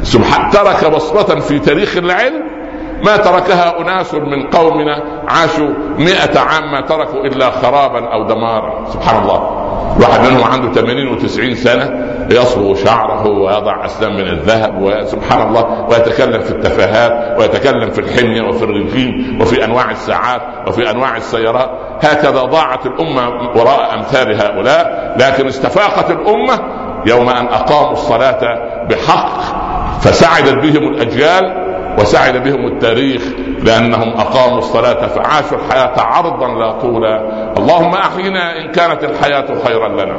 سبحان 0.02 0.50
ترك 0.50 0.90
بصمة 0.90 1.40
في 1.40 1.58
تاريخ 1.58 1.96
العلم 1.96 2.57
ما 3.04 3.16
تركها 3.16 3.80
أناس 3.80 4.14
من 4.14 4.50
قومنا 4.50 5.02
عاشوا 5.28 5.68
مئة 5.98 6.38
عام 6.38 6.72
ما 6.72 6.80
تركوا 6.80 7.20
إلا 7.20 7.50
خرابا 7.50 8.12
أو 8.12 8.26
دمارا. 8.26 8.86
سبحان 8.92 9.22
الله. 9.22 9.64
واحد 10.00 10.20
منهم 10.20 10.44
عنده 10.44 10.72
80 10.72 11.18
و90 11.18 11.54
سنة 11.54 12.14
يصبغ 12.30 12.74
شعره 12.74 13.28
ويضع 13.28 13.84
أسلام 13.84 14.12
من 14.12 14.28
الذهب 14.28 14.82
وسبحان 14.82 15.48
الله. 15.48 15.86
ويتكلم 15.90 16.40
في 16.40 16.50
التفاهات 16.50 17.40
ويتكلم 17.40 17.90
في 17.90 17.98
الحمية 17.98 18.42
وفي 18.42 18.64
الرجيم 18.64 19.38
وفي 19.40 19.64
أنواع 19.64 19.90
الساعات 19.90 20.42
وفي 20.68 20.90
أنواع 20.90 21.16
السيارات. 21.16 21.70
هكذا 22.02 22.42
ضاعت 22.42 22.86
الأمة 22.86 23.28
وراء 23.56 23.94
أمثال 23.94 24.42
هؤلاء. 24.42 25.16
لكن 25.20 25.46
استفاقت 25.46 26.10
الأمة 26.10 26.58
يوم 27.06 27.28
أن 27.28 27.46
أقاموا 27.46 27.92
الصلاة 27.92 28.40
بحق 28.90 29.40
فسعدت 30.00 30.54
بهم 30.54 30.88
الأجيال 30.88 31.67
وسعد 31.98 32.36
بهم 32.36 32.66
التاريخ 32.66 33.22
لأنهم 33.64 34.08
أقاموا 34.08 34.58
الصلاة 34.58 35.06
فعاشوا 35.06 35.58
الحياة 35.58 36.00
عرضا 36.00 36.48
لا 36.48 36.72
طولا. 36.72 37.22
اللهم 37.58 37.94
أحينا 37.94 38.58
إن 38.58 38.72
كانت 38.72 39.04
الحياة 39.04 39.46
خيرا 39.64 39.88
لنا 39.88 40.16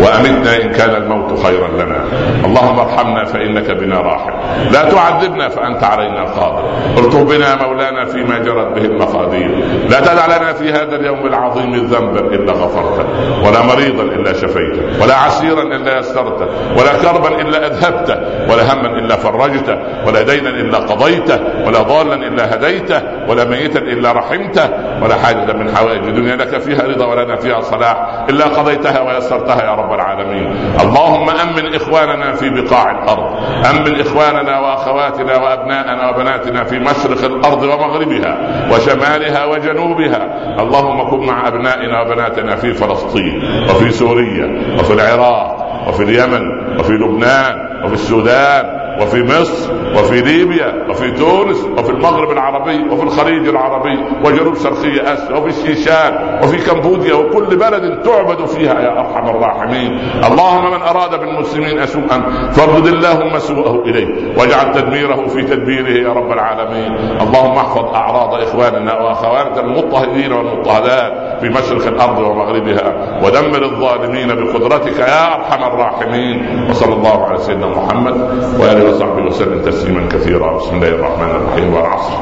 وأمتنا 0.00 0.62
إن 0.62 0.70
كان 0.70 0.94
الموت 0.94 1.46
خيرا 1.46 1.68
لنا. 1.68 2.04
اللهم 2.44 2.78
ارحمنا 2.78 3.24
فإنك 3.24 3.70
بنا 3.70 4.00
راحم 4.00 4.30
لا 4.72 4.90
تعذبنا 4.90 5.48
فأنت 5.48 5.84
علينا 5.84 6.24
قادر. 6.24 6.64
ارتب 6.98 7.26
بنا 7.26 7.66
مولانا 7.66 8.04
فيما 8.04 8.38
جرت 8.38 8.66
به 8.66 8.84
المقادير. 8.84 9.64
لا 9.90 10.00
تدع 10.00 10.26
لنا 10.26 10.52
في 10.52 10.72
هذا 10.72 10.96
اليوم 10.96 11.26
العظيم 11.26 11.74
ذنبا 11.74 12.20
إلا 12.20 12.52
غفرته 12.52 13.04
ولا 13.46 13.62
مريضا 13.62 14.02
إلا 14.02 14.32
شفيته 14.32 15.02
ولا 15.02 15.14
عسيرا 15.14 15.62
إلا 15.62 15.98
يسرته 15.98 16.46
ولا 16.78 16.92
كربا 17.02 17.40
إلا 17.40 17.66
أذهبته 17.66 18.16
ولا 18.52 18.74
هما 18.74 18.98
إلا 18.98 19.16
فرجته 19.16 19.78
ولا 20.06 20.22
دينا 20.22 20.47
إلا 20.48 20.78
قضيته 20.78 21.38
ولا 21.66 21.82
ضالا 21.82 22.14
إلا 22.14 22.54
هديته 22.54 23.02
ولا 23.28 23.44
ميتا 23.44 23.78
إلا 23.78 24.12
رحمته 24.12 24.68
ولا 25.02 25.14
حاجة 25.14 25.52
من 25.52 25.76
حوائج 25.76 26.04
الدنيا 26.04 26.36
لك 26.36 26.60
فيها 26.60 26.82
رضا 26.82 27.06
ولنا 27.06 27.36
فيها 27.36 27.60
صلاح 27.60 28.24
إلا 28.28 28.44
قضيتها 28.44 29.00
ويسرتها 29.00 29.64
يا 29.64 29.74
رب 29.74 29.92
العالمين. 29.92 30.56
اللهم 30.80 31.30
أمن 31.30 31.74
إخواننا 31.74 32.32
في 32.32 32.50
بقاع 32.50 32.90
الأرض 32.90 33.36
أمن 33.70 34.00
إخواننا 34.00 34.60
وأخواتنا 34.60 35.36
وأبناءنا 35.36 36.10
وبناتنا 36.10 36.64
في 36.64 36.78
مشرق 36.78 37.24
الأرض 37.24 37.62
ومغربها 37.62 38.38
وشمالها 38.72 39.44
وجنوبها. 39.44 40.28
اللهم 40.58 41.10
كن 41.10 41.26
مع 41.26 41.48
أبنائنا 41.48 42.00
وبناتنا 42.00 42.56
في 42.56 42.72
فلسطين 42.72 43.42
وفي 43.70 43.90
سوريا 43.90 44.76
وفي 44.78 44.92
العراق 44.92 45.84
وفي 45.88 46.02
اليمن 46.02 46.42
وفي 46.78 46.92
لبنان 46.92 47.84
وفي 47.84 47.94
السودان. 47.94 48.77
وفي 49.00 49.22
مصر 49.22 49.72
وفي 49.98 50.20
ليبيا 50.20 50.86
وفي 50.90 51.10
تونس 51.10 51.64
وفي 51.78 51.90
المغرب 51.90 52.30
العربي 52.30 52.88
وفي 52.90 53.02
الخليج 53.02 53.48
العربي 53.48 53.98
وجنوب 54.24 54.54
شرقي 54.56 55.12
آسيا 55.12 55.36
وفي 55.36 55.48
الشيشان 55.48 56.40
وفي 56.42 56.56
كمبوديا 56.70 57.14
وكل 57.14 57.56
بلد 57.56 58.02
تعبد 58.02 58.46
فيها 58.46 58.80
يا 58.80 59.00
أرحم 59.00 59.28
الراحمين. 59.28 59.98
اللهم 60.26 60.70
من 60.72 60.82
أراد 60.82 61.20
بالمسلمين 61.20 61.86
سوءا 61.86 62.18
فاردد 62.52 62.86
اللهم 62.86 63.38
سوءه 63.38 63.82
إليه 63.84 64.38
واجعل 64.38 64.72
تدميره 64.74 65.26
في 65.26 65.42
تدبيره 65.42 66.08
يا 66.08 66.12
رب 66.12 66.32
العالمين. 66.32 66.96
اللهم 67.20 67.56
احفظ 67.56 67.94
أعراض 67.94 68.34
إخواننا 68.34 68.94
واخواتنا 69.00 69.60
المضطهدين 69.60 70.32
والمضطهدات 70.32 71.40
في 71.40 71.48
مشرق 71.48 71.86
الأرض 71.86 72.18
ومغربها 72.18 73.18
ودمر 73.24 73.62
الظالمين 73.64 74.28
بقدرتك 74.28 74.98
يا 74.98 75.34
أرحم 75.34 75.62
الراحمين. 75.64 76.66
وصلى 76.70 76.94
الله 76.94 77.24
على 77.24 77.38
سيدنا 77.38 77.66
محمد 77.66 78.16
وآله 78.60 78.87
وصحبه 78.88 79.22
وسلم 79.22 79.62
تسليما 79.62 80.08
كثيرا. 80.08 80.56
بسم 80.56 80.76
الله 80.76 80.88
الرحمن 80.88 81.30
الرحيم 81.30 81.74
والعصر. 81.74 82.12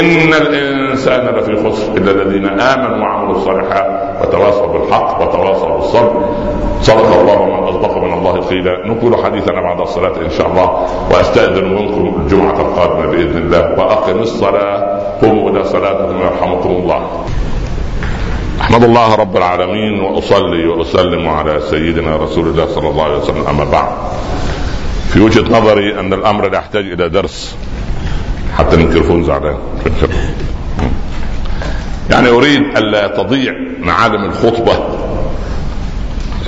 إن 0.00 0.34
الإنسان 0.34 1.26
لفي 1.26 1.56
خسر 1.56 1.92
إلا 1.96 2.10
الذين 2.10 2.46
آمنوا 2.46 2.98
وعملوا 3.06 3.36
الصالحات 3.36 3.90
وتواصوا 4.22 4.66
بالحق 4.66 5.22
وتواصوا 5.22 5.76
بالصبر. 5.76 6.24
صدق 6.82 7.20
الله 7.20 7.40
ومن 7.40 7.64
أصدق 7.68 7.96
من 7.98 8.12
الله 8.12 8.40
قيلا. 8.40 8.86
نقول 8.86 9.24
حديثنا 9.24 9.60
بعد 9.60 9.80
الصلاة 9.80 10.16
إن 10.24 10.30
شاء 10.30 10.46
الله. 10.46 10.86
وأستأذن 11.10 11.74
منكم 11.74 12.20
الجمعة 12.20 12.60
القادمة 12.60 13.06
بإذن 13.06 13.36
الله. 13.36 13.78
وأقم 13.78 14.18
الصلاة. 14.18 15.00
قوموا 15.22 15.50
إلى 15.50 15.64
صلاتكم 15.64 16.20
يرحمكم 16.20 16.68
الله. 16.68 17.00
أحمد 18.60 18.84
الله 18.84 19.14
رب 19.14 19.36
العالمين. 19.36 20.00
وأصلي 20.00 20.66
وأسلم 20.66 21.28
على 21.28 21.60
سيدنا 21.60 22.16
رسول 22.16 22.46
الله 22.46 22.66
صلى 22.66 22.88
الله 22.88 23.04
عليه 23.04 23.18
وسلم. 23.18 23.44
أما 23.50 23.64
بعد. 23.64 23.92
في 25.12 25.20
وجهة 25.20 25.58
نظري 25.58 26.00
أن 26.00 26.12
الأمر 26.12 26.48
لا 26.48 26.58
يحتاج 26.58 26.92
إلى 26.92 27.08
درس. 27.08 27.56
حتى 28.58 28.76
الميكروفون 28.76 29.24
زعلان. 29.24 29.58
يعني 32.10 32.28
أريد 32.28 32.62
ألا 32.76 33.06
تضيع 33.06 33.52
معالم 33.80 34.24
الخطبة 34.24 34.72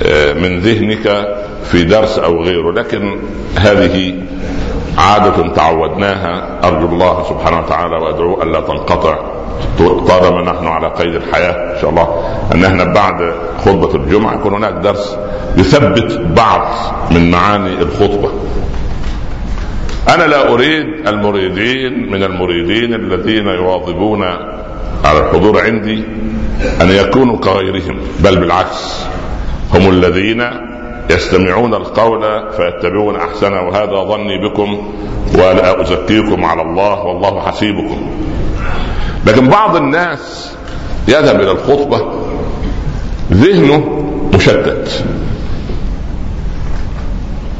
آه، 0.05 0.33
من 0.33 0.59
ذهنك 0.59 1.27
في 1.71 1.83
درس 1.83 2.19
أو 2.19 2.43
غيره 2.43 2.71
لكن 2.71 3.19
هذه 3.55 4.15
عادة 4.97 5.53
تعودناها. 5.53 6.59
أرجو 6.63 6.85
الله 6.85 7.25
سبحانه 7.29 7.59
وتعالى 7.59 7.95
وأدعو 7.95 8.43
ألا 8.43 8.59
تنقطع. 8.59 9.42
طالما 10.07 10.51
نحن 10.51 10.67
على 10.67 10.87
قيد 10.87 11.15
الحياة 11.15 11.75
إن 11.75 11.81
شاء 11.81 11.89
الله. 11.89 12.07
أن 12.55 12.65
إحنا 12.65 12.83
بعد 12.83 13.33
خطبة 13.65 13.95
الجمعة 13.95 14.33
يكون 14.33 14.53
هناك 14.53 14.73
درس 14.73 15.17
يثبت 15.57 16.21
بعض 16.21 16.67
من 17.11 17.31
معاني 17.31 17.73
الخطبة. 17.73 18.29
أنا 20.09 20.23
لا 20.23 20.53
أريد 20.53 21.07
المريدين 21.07 22.11
من 22.11 22.23
المريدين 22.23 22.93
الذين 22.93 23.47
يواظبون 23.47 24.23
على 25.05 25.19
الحضور 25.19 25.61
عندي 25.61 26.03
أن 26.81 26.89
يكونوا 26.89 27.37
كغيرهم 27.37 27.97
بل 28.19 28.35
بالعكس. 28.35 29.05
هم 29.73 29.89
الذين 29.89 30.43
يستمعون 31.09 31.73
القول 31.73 32.51
فيتبعون 32.51 33.15
أحسنه 33.15 33.61
وهذا 33.61 34.03
ظني 34.03 34.49
بكم 34.49 34.91
ولا 35.35 35.81
أزكيكم 35.81 36.45
على 36.45 36.61
الله 36.61 37.03
والله 37.03 37.41
حسيبكم. 37.41 38.11
لكن 39.27 39.47
بعض 39.47 39.75
الناس 39.75 40.51
يذهب 41.07 41.41
إلى 41.41 41.51
الخطبة 41.51 42.01
ذهنه 43.31 44.09
مشتت. 44.33 45.03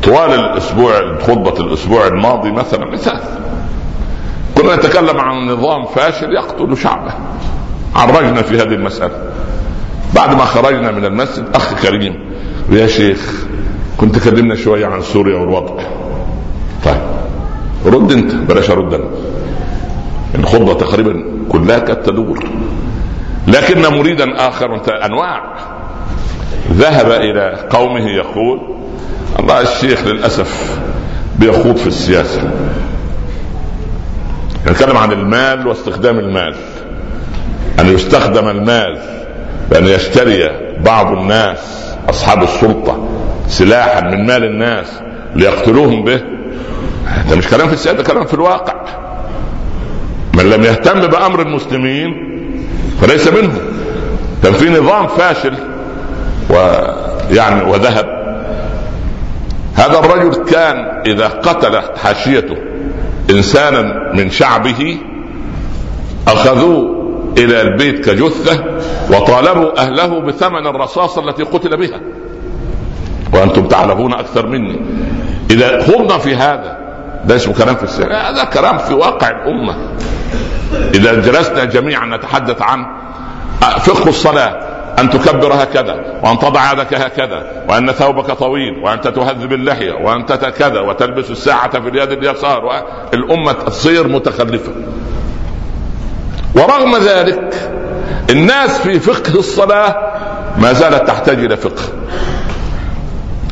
طوال 0.04 0.32
الأسبوع 0.39 1.17
خطبة 1.19 1.60
الأسبوع 1.60 2.08
الماضي 2.08 2.52
مثلا 2.52 2.86
مثال. 2.86 3.19
كنا 4.58 4.76
نتكلم 4.76 5.19
عن 5.19 5.47
نظام 5.47 5.86
فاشل 5.86 6.34
يقتل 6.34 6.78
شعبه. 6.78 7.13
عرجنا 7.95 8.41
في 8.41 8.56
هذه 8.58 8.73
المسألة. 8.73 9.32
بعد 10.15 10.36
ما 10.36 10.45
خرجنا 10.45 10.91
من 10.91 11.06
المسجد 11.06 11.45
أخ 11.56 11.82
كريم 11.82 12.34
يا 12.71 12.88
شيخ 12.88 13.45
كنت 13.97 14.19
كلمنا 14.19 14.56
شوية 14.56 14.86
عن 14.86 15.02
سوريا 15.02 15.38
والوضع. 15.38 15.84
طيب 16.86 17.02
رد 17.86 18.12
أنت 18.12 18.36
بلاش 18.36 18.69
أرد 18.69 18.93
أنا. 18.93 19.10
الخطبه 20.36 20.73
تقريبا 20.73 21.33
كلها 21.50 21.80
كانت 21.80 22.06
تدور. 22.06 22.50
لكن 23.48 23.82
مريدا 23.82 24.48
آخر 24.48 24.82
أنواع. 25.06 25.56
ذهب 26.72 27.12
إلى 27.12 27.68
قومه 27.70 28.10
يقول 28.10 28.62
الله 29.40 29.62
الشيخ 29.62 30.08
للأسف 30.08 30.80
بيخوض 31.40 31.76
في 31.76 31.88
السياسة. 31.88 32.52
نتكلم 34.68 34.98
عن 34.98 35.12
المال 35.12 35.68
واستخدام 35.68 36.20
المال. 36.20 36.56
أن 37.80 37.88
يستخدم 37.88 38.48
المال 38.48 39.00
بأن 39.70 39.88
يشتري 39.88 40.50
بعض 40.80 41.18
الناس 41.18 41.94
أصحاب 42.10 42.44
السلطة 42.44 43.08
سلاحا 43.48 44.02
من 44.02 44.26
مال 44.26 44.44
الناس 44.44 44.88
ليقتلوهم 45.36 46.04
به. 46.04 46.22
ده 47.30 47.36
مش 47.36 47.48
كلام 47.48 47.68
في 47.68 47.74
السياسة 47.74 48.04
كلام 48.04 48.26
في 48.26 48.34
الواقع. 48.34 49.03
من 50.34 50.50
لم 50.50 50.63
يهتم 50.63 51.08
بأمر 51.08 51.41
المسلمين 51.41 52.13
فليس 53.02 53.28
منهم. 53.28 53.58
كان 54.43 54.54
في 54.54 54.69
نظام 54.69 55.08
فاشل 55.08 55.54
ويعني 56.50 57.72
وذهب. 57.72 58.06
هذا 59.76 60.00
الرجل 60.00 60.43
كان 60.43 61.02
إذا 61.06 61.28
قتل 61.28 61.82
حاشيته 61.98 62.56
إنسانا 63.30 64.12
من 64.13 64.30
شعبه 64.30 64.98
أخذوه 66.28 67.04
إلى 67.38 67.62
البيت 67.62 68.10
كجثة 68.10 68.63
وطالبوا 69.12 69.80
أهله 69.80 70.19
بثمن 70.19 70.67
الرصاصة 70.67 71.30
التي 71.30 71.43
قتل 71.43 71.78
بها. 71.78 72.00
وأنتم 73.34 73.67
تعلمون 73.67 74.13
أكثر 74.13 74.48
مني. 74.48 74.80
إذا 75.52 75.84
خضنا 75.84 76.17
في 76.17 76.36
هذا 76.36 76.78
ده 77.26 77.36
اسمه 77.36 77.54
كلام 77.54 77.76
في 77.76 77.84
السياسة 77.84 78.30
هذا 78.30 78.43
كلام 78.43 78.78
في 78.78 78.93
واقع 78.93 79.30
الأمة. 79.30 79.76
إذا 80.93 81.13
جلسنا 81.13 81.63
جميعا 81.63 82.06
نتحدث 82.06 82.62
عن 82.62 82.86
فقه 83.62 84.10
الصلاة 84.10 84.74
أن 85.00 85.10
تكبر 85.10 85.54
هكذا 85.54 86.19
وأن 86.24 86.39
تضع 86.39 86.72
يدك 86.72 86.93
هكذا 86.93 87.63
وأن 87.69 87.91
ثوبك 87.91 88.32
طويل 88.32 88.84
وأنت 88.84 89.08
تهذب 89.08 89.54
اللحية 89.54 89.93
وأنت 89.93 90.34
كذا 90.34 90.80
وتلبس 90.80 91.32
الساعة 91.32 91.82
في 91.82 91.89
اليد 91.89 92.12
اليسار 92.12 92.84
الأمة 93.13 93.52
تصير 93.52 94.08
متخلفة. 94.08 94.72
ورغم 96.56 96.96
ذلك 96.96 97.72
الناس 98.30 98.82
في 98.82 99.00
فقه 99.00 99.39
الصلاة 99.39 99.96
ما 100.58 100.74
زالت 100.74 101.08
تحتاج 101.08 101.39
إلى 101.39 101.58
فقه. 101.58 101.84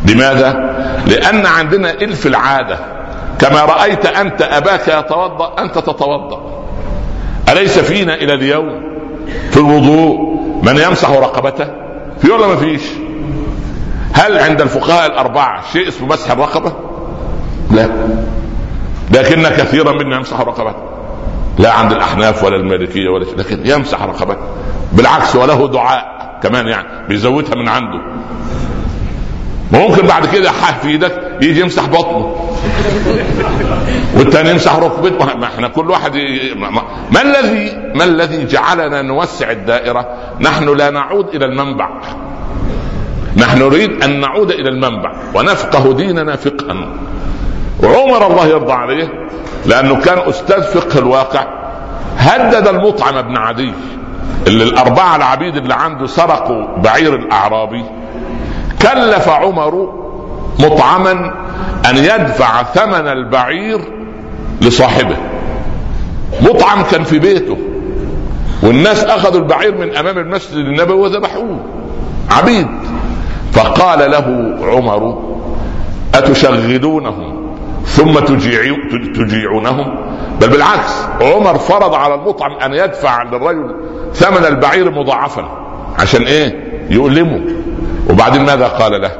لماذا؟ 0.07 0.51
لأن 1.07 1.45
عندنا 1.45 1.91
إلف 1.91 2.25
العادة. 2.25 2.79
كما 3.39 3.65
رأيت 3.65 4.05
أنت 4.05 4.41
أباك 4.41 4.87
يتوضأ 4.87 5.55
أنت 5.59 5.77
تتوضأ. 5.77 6.50
أليس 7.51 7.79
فينا 7.79 8.13
إلى 8.15 8.33
اليوم 8.33 8.81
في 9.51 9.57
الوضوء 9.57 10.17
من 10.63 10.77
يمسح 10.77 11.09
رقبته؟ 11.09 11.67
في 12.21 12.31
ولا 12.31 12.47
ما 12.47 12.55
فيش؟ 12.55 12.81
هل 14.13 14.37
عند 14.37 14.61
الفقهاء 14.61 15.05
الأربعة 15.05 15.71
شيء 15.73 15.87
اسمه 15.87 16.07
مسح 16.07 16.31
الرقبة؟ 16.31 16.73
لا. 17.71 17.89
لكن 19.13 19.43
كثيرا 19.43 19.91
منا 19.91 20.15
يمسح 20.15 20.39
رقبته. 20.39 20.83
لا 21.59 21.71
عند 21.71 21.91
الأحناف 21.91 22.43
ولا 22.43 22.55
المالكية 22.55 23.09
ولا 23.09 23.25
شيء. 23.25 23.35
لكن 23.37 23.61
يمسح 23.65 24.03
رقبته. 24.03 24.41
بالعكس 24.93 25.35
وله 25.35 25.67
دعاء 25.67 26.39
كمان 26.43 26.67
يعني 26.67 27.07
بيزودها 27.07 27.55
من 27.55 27.67
عنده. 27.67 27.99
ممكن 29.71 30.07
بعد 30.07 30.25
كده 30.25 30.51
حاه 30.51 30.79
في 30.79 30.87
إيدك 30.87 31.37
يجي 31.41 31.61
يمسح 31.61 31.85
بطنه. 31.85 32.35
والتاني 34.17 34.49
يمسح 34.49 34.75
ركبته. 34.75 35.25
ما 35.35 35.45
إحنا 35.45 35.67
كل 35.67 35.89
واحد 35.89 36.15
ي... 36.15 36.53
ما... 36.55 36.69
ما 37.11 37.21
الذي 37.21 37.91
ما 37.95 38.03
الذي 38.03 38.45
جعلنا 38.45 39.01
نوسع 39.01 39.51
الدائرة؟ 39.51 40.07
نحن 40.39 40.77
لا 40.77 40.89
نعود 40.89 41.35
إلى 41.35 41.45
المنبع. 41.45 41.89
نحن 43.37 43.59
نريد 43.59 44.03
أن 44.03 44.19
نعود 44.19 44.51
إلى 44.51 44.69
المنبع 44.69 45.13
ونفقه 45.35 45.93
ديننا 45.93 46.35
فقها. 46.35 46.89
وعمر 47.83 48.27
الله 48.27 48.47
يرضى 48.47 48.73
عليه 48.73 49.07
لأنه 49.65 50.01
كان 50.01 50.17
أستاذ 50.29 50.61
فقه 50.61 50.99
الواقع. 50.99 51.47
هدد 52.17 52.67
المطعم 52.67 53.21
بن 53.21 53.37
عدي 53.37 53.73
اللي 54.47 54.63
الأربعة 54.63 55.15
العبيد 55.15 55.55
اللي 55.55 55.73
عنده 55.73 56.07
سرقوا 56.07 56.77
بعير 56.77 57.15
الأعرابي. 57.15 58.00
كلف 58.81 59.29
عمر 59.29 59.93
مطعما 60.59 61.11
أن 61.89 61.97
يدفع 61.97 62.63
ثمن 62.63 63.07
البعير 63.07 63.79
لصاحبه. 64.61 65.17
مطعم 66.41 66.83
كان 66.91 67.03
في 67.03 67.19
بيته 67.19 67.57
والناس 68.63 69.03
أخذوا 69.03 69.41
البعير 69.41 69.77
من 69.77 69.95
أمام 69.95 70.17
المسجد 70.17 70.57
النبوي 70.57 70.99
وذبحوه. 70.99 71.59
عبيد. 72.31 72.67
فقال 73.51 74.11
له 74.11 74.55
عمر 74.61 75.21
اتشغلونهم 76.15 77.55
ثم 77.85 78.19
تجيعو 78.19 78.75
تجيعونهم؟ 79.15 79.95
بل 80.41 80.49
بالعكس 80.49 81.07
عمر 81.21 81.57
فرض 81.57 81.93
على 81.93 82.15
المطعم 82.15 82.51
أن 82.51 82.73
يدفع 82.73 83.23
للرجل 83.23 83.75
ثمن 84.13 84.45
البعير 84.45 84.91
مضاعفا. 84.91 85.45
عشان 85.99 86.21
إيه؟ 86.21 86.71
يؤلمه. 86.89 87.41
وبعدين 88.21 88.45
ماذا 88.45 88.67
قال 88.67 89.01
له؟ 89.01 89.11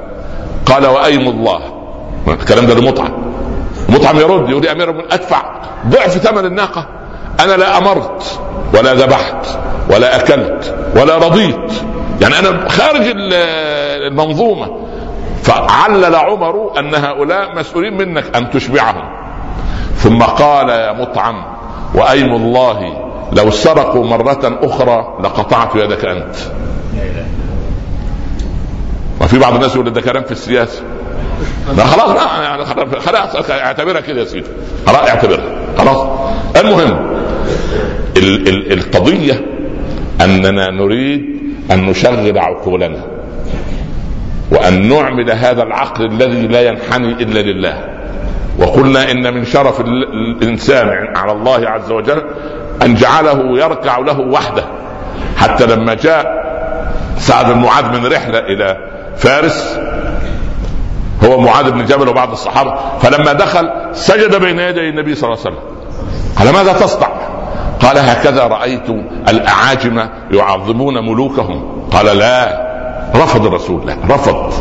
قال 0.66 0.86
وأيم 0.86 1.28
الله. 1.28 1.62
الكلام 2.28 2.66
ده 2.66 2.74
لمطعم. 2.74 3.34
مطعم 3.90 4.20
يرد 4.20 4.50
يقول 4.50 4.66
يا 4.66 4.72
امير 4.72 5.06
أدفع 5.12 5.42
ضعف 5.88 6.18
ثمن 6.18 6.46
الناقة. 6.46 6.88
أنا 7.40 7.54
لا 7.54 7.78
أمرت 7.78 8.40
ولا 8.74 8.94
ذبحت 8.94 9.48
ولا 9.90 10.16
أكلت 10.16 10.76
ولا 10.96 11.18
رضيت. 11.18 11.72
يعني 12.22 12.40
أنا 12.40 12.70
خارج 12.70 13.02
المنظومة. 13.16 14.68
فعلل 15.44 16.16
عمر 16.16 16.80
أن 16.80 16.96
هؤلاء 16.96 17.56
مسؤولين 17.56 17.98
منك 17.98 18.36
أن 18.36 18.50
تشبعهم. 18.50 19.04
ثم 19.96 20.24
قال 20.24 20.70
يا 20.70 20.92
مطعم 20.92 21.46
وأيم 21.96 22.36
الله 22.36 22.94
لو 23.34 23.52
سرقوا 23.52 24.06
مرة 24.06 24.60
أخرى 24.64 25.18
لقطعت 25.24 25.76
يدك 25.76 26.06
أنت. 26.06 26.36
وفي 29.22 29.40
بعض 29.40 29.54
الناس 29.54 29.76
يقول 29.76 29.94
ده 29.94 30.02
كلام 30.02 30.24
في 30.24 30.32
السياسة. 30.32 30.84
لا 31.78 31.84
خلاص 31.86 32.10
لا 32.10 32.44
يعني 32.44 32.66
خلاص 33.00 33.50
اعتبرها 33.52 34.02
كده 34.02 34.20
يا 34.20 34.26
سيدي. 34.26 34.48
خلاص 34.88 35.10
اعتبرها. 35.10 35.62
خلاص. 35.78 36.08
المهم 36.58 37.12
ال- 38.18 38.48
ال- 38.50 38.74
القضية 38.74 39.46
أننا 40.22 40.70
نريد 40.72 41.22
أن 41.72 41.86
نشغل 41.86 42.38
عقولنا 42.38 43.06
وأن 44.52 44.90
نعمل 44.90 45.32
هذا 45.32 45.64
العقل 45.64 46.06
الذي 46.06 46.48
لا 46.48 46.62
ينحني 46.62 47.08
إلا 47.14 47.40
لله. 47.40 47.88
وقلنا 48.60 49.12
إن 49.12 49.34
من 49.34 49.46
شرف 49.46 49.82
الإنسان 49.82 50.90
على 51.16 51.32
الله 51.32 51.70
عز 51.70 51.92
وجل 51.92 52.24
أن 52.86 52.96
جعله 52.96 53.60
يركع 53.60 53.98
له 53.98 54.20
وحده. 54.20 54.64
حتى 55.38 55.66
لما 55.66 55.94
جاء 55.94 56.26
سعد 57.18 57.54
بن 57.54 57.60
معاذ 57.62 58.00
من 58.00 58.06
رحلة 58.06 58.40
إلى 58.40 58.78
فارس 59.18 59.80
هو 61.24 61.40
معاذ 61.40 61.72
بن 61.72 61.86
جبل 61.86 62.10
وبعض 62.10 62.32
الصحابة 62.32 62.76
فلما 63.02 63.34
دخل 63.34 63.70
سجد 63.94 64.36
بين 64.36 64.60
يدي 64.60 64.90
النبي 64.90 65.16
صلى 65.16 65.30
الله 65.30 65.46
عليه 65.46 65.56
وسلم. 65.56 65.72
قال 66.40 66.54
ماذا 66.54 66.74
تصنع؟ 66.74 67.08
قال 67.82 67.98
هكذا 67.98 68.48
رأيت 68.48 68.90
الأعاجم 69.30 70.08
يعظمون 70.32 70.94
ملوكهم. 70.94 71.82
قال 71.92 72.18
لا 72.18 72.68
رفض 73.16 73.46
الرسول 73.46 73.88
لا 73.88 73.98
رفض 74.10 74.54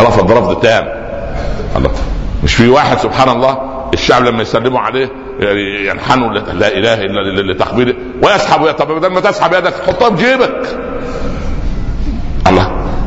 رفض 0.00 0.32
رفض 0.32 0.60
تام. 0.60 0.88
مش 2.44 2.54
في 2.54 2.68
واحد 2.68 2.98
سبحان 2.98 3.28
الله 3.28 3.58
الشعب 3.94 4.24
لما 4.24 4.42
يسلموا 4.42 4.80
عليه 4.80 5.10
ينحنوا 5.90 6.32
لا 6.32 6.68
إله 6.68 6.94
إلا 6.94 7.52
لتقبيله 7.52 7.94
ويسحب 8.22 8.70
طب 8.70 8.92
بدل 8.92 9.08
ما 9.08 9.20
تسحب 9.20 9.52
يدك 9.52 9.74
حطها 9.86 10.16
في 10.16 10.24
جيبك. 10.24 10.78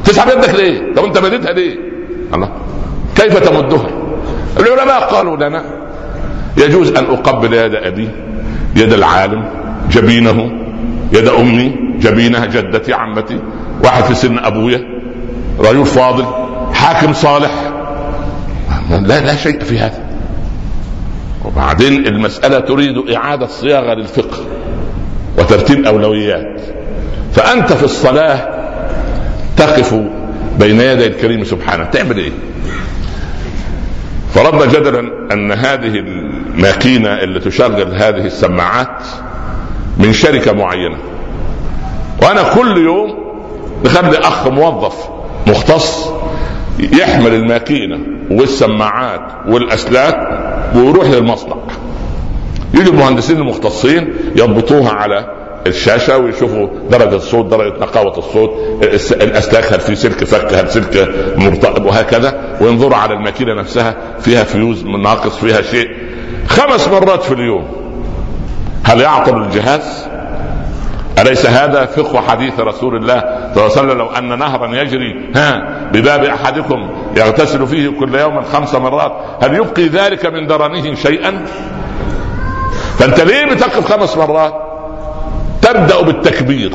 تسحب 0.05 0.37
يدك 0.37 0.55
ليه؟ 0.55 0.93
طب 0.95 1.05
انت 1.05 1.17
مديتها 1.17 1.51
ليه؟ 1.51 1.75
الله 2.33 2.49
كيف 3.15 3.37
تمدها؟ 3.37 3.87
العلماء 4.59 4.99
قالوا 4.99 5.37
لنا 5.37 5.63
يجوز 6.57 6.89
أن 6.89 7.05
أقبل 7.05 7.53
يد 7.53 7.75
أبي 7.75 8.09
يد 8.75 8.93
العالم 8.93 9.45
جبينه 9.91 10.51
يد 11.13 11.27
أمي 11.27 11.75
جبينها 11.99 12.45
جدتي 12.45 12.93
عمتي 12.93 13.39
واحد 13.83 14.03
في 14.03 14.13
سن 14.13 14.37
أبويا 14.39 14.81
رجل 15.59 15.85
فاضل 15.85 16.25
حاكم 16.73 17.13
صالح 17.13 17.51
لا 18.91 19.19
لا 19.19 19.35
شيء 19.35 19.59
في 19.59 19.79
هذا 19.79 20.03
وبعدين 21.45 22.07
المسألة 22.07 22.59
تريد 22.59 23.09
إعادة 23.15 23.47
صياغة 23.47 23.93
للفقه 23.93 24.37
وترتيب 25.37 25.85
أولويات 25.85 26.61
فأنت 27.33 27.73
في 27.73 27.83
الصلاة 27.83 28.60
تقف 29.57 29.93
بين 30.59 30.81
يدي 30.81 31.07
الكريم 31.07 31.43
سبحانه. 31.43 31.83
تعمل 31.83 32.17
إيه؟ 32.17 32.31
فرضنا 34.33 34.65
جدلا 34.65 34.99
أن 35.33 35.51
هذه 35.51 35.99
الماكينة 35.99 37.09
اللي 37.09 37.39
تشغل 37.39 37.95
هذه 37.95 38.25
السماعات 38.25 39.03
من 39.97 40.13
شركة 40.13 40.53
معينة. 40.53 40.97
وأنا 42.23 42.43
كل 42.53 42.77
يوم 42.77 43.31
نخلي 43.85 44.17
أخ 44.17 44.47
موظف 44.47 45.09
مختص 45.47 46.09
يحمل 46.79 47.33
الماكينة 47.33 47.99
والسماعات 48.31 49.21
والأسلاك 49.47 50.17
ويروح 50.75 51.07
للمصنع. 51.07 51.55
يجي 52.73 52.89
المهندسين 52.89 53.37
المختصين 53.37 54.13
يضبطوها 54.35 54.91
على 54.91 55.40
الشاشة 55.67 56.17
ويشوفوا 56.17 56.67
درجة 56.89 57.15
الصوت 57.15 57.45
درجة 57.45 57.79
نقاوة 57.79 58.17
الصوت 58.17 58.51
الأسلاك 59.11 59.73
هل 59.73 59.79
في 59.79 59.95
سلك 59.95 60.23
فك 60.23 60.53
هل 60.53 60.69
سلك 60.69 61.15
مرتقب 61.37 61.85
وهكذا 61.85 62.57
وينظروا 62.61 62.97
على 62.97 63.13
الماكينة 63.13 63.53
نفسها 63.53 63.95
فيها 64.19 64.43
فيوز 64.43 64.85
ناقص 64.85 65.37
فيها 65.37 65.61
شيء 65.61 65.87
خمس 66.47 66.87
مرات 66.87 67.23
في 67.23 67.33
اليوم 67.33 67.67
هل 68.83 69.01
يعطل 69.01 69.41
الجهاز؟ 69.41 70.07
أليس 71.19 71.45
هذا 71.45 71.85
فقه 71.85 72.21
حديث 72.21 72.59
رسول 72.59 72.95
الله 72.95 73.19
صلى 73.19 73.65
الله 73.65 73.77
عليه 73.77 73.81
وسلم 73.81 73.97
لو 73.97 74.05
أن 74.07 74.39
نهرا 74.39 74.75
يجري 74.75 75.31
ها 75.35 75.79
بباب 75.93 76.23
أحدكم 76.23 76.89
يغتسل 77.17 77.67
فيه 77.67 77.89
كل 77.89 78.15
يوم 78.15 78.41
خمس 78.41 78.75
مرات 78.75 79.11
هل 79.43 79.55
يبقي 79.55 79.87
ذلك 79.87 80.25
من 80.25 80.47
درنه 80.47 80.95
شيئا؟ 80.95 81.45
فأنت 82.97 83.19
ليه 83.19 83.45
بتقف 83.45 83.93
خمس 83.93 84.17
مرات؟ 84.17 84.60
تبدأ 85.61 86.01
بالتكبير 86.01 86.73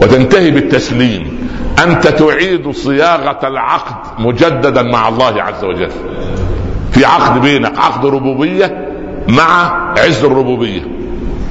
وتنتهي 0.00 0.50
بالتسليم. 0.50 1.48
أنت 1.84 2.06
تعيد 2.06 2.70
صياغة 2.70 3.48
العقد 3.48 4.20
مجددا 4.20 4.82
مع 4.82 5.08
الله 5.08 5.42
عز 5.42 5.64
وجل. 5.64 5.90
في 6.92 7.04
عقد 7.04 7.40
بينك 7.40 7.78
عقد 7.78 8.06
ربوبية 8.06 8.88
مع 9.28 9.72
عز 9.98 10.24
الربوبية. 10.24 10.82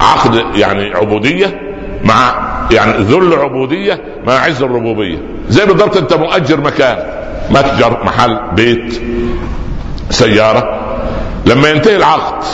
عقد 0.00 0.44
يعني 0.54 0.94
عبودية 0.94 1.60
مع 2.04 2.34
يعني 2.70 2.92
ذل 2.92 3.34
عبودية 3.34 4.00
مع 4.26 4.32
عز 4.32 4.62
الربوبية. 4.62 5.18
زي 5.48 5.66
بالضبط 5.66 5.96
أنت 5.96 6.14
مؤجر 6.14 6.60
مكان 6.60 6.96
متجر 7.50 8.04
محل 8.04 8.38
بيت 8.56 9.02
سيارة. 10.10 10.80
لما 11.46 11.68
ينتهي 11.68 11.96
العقد 11.96 12.44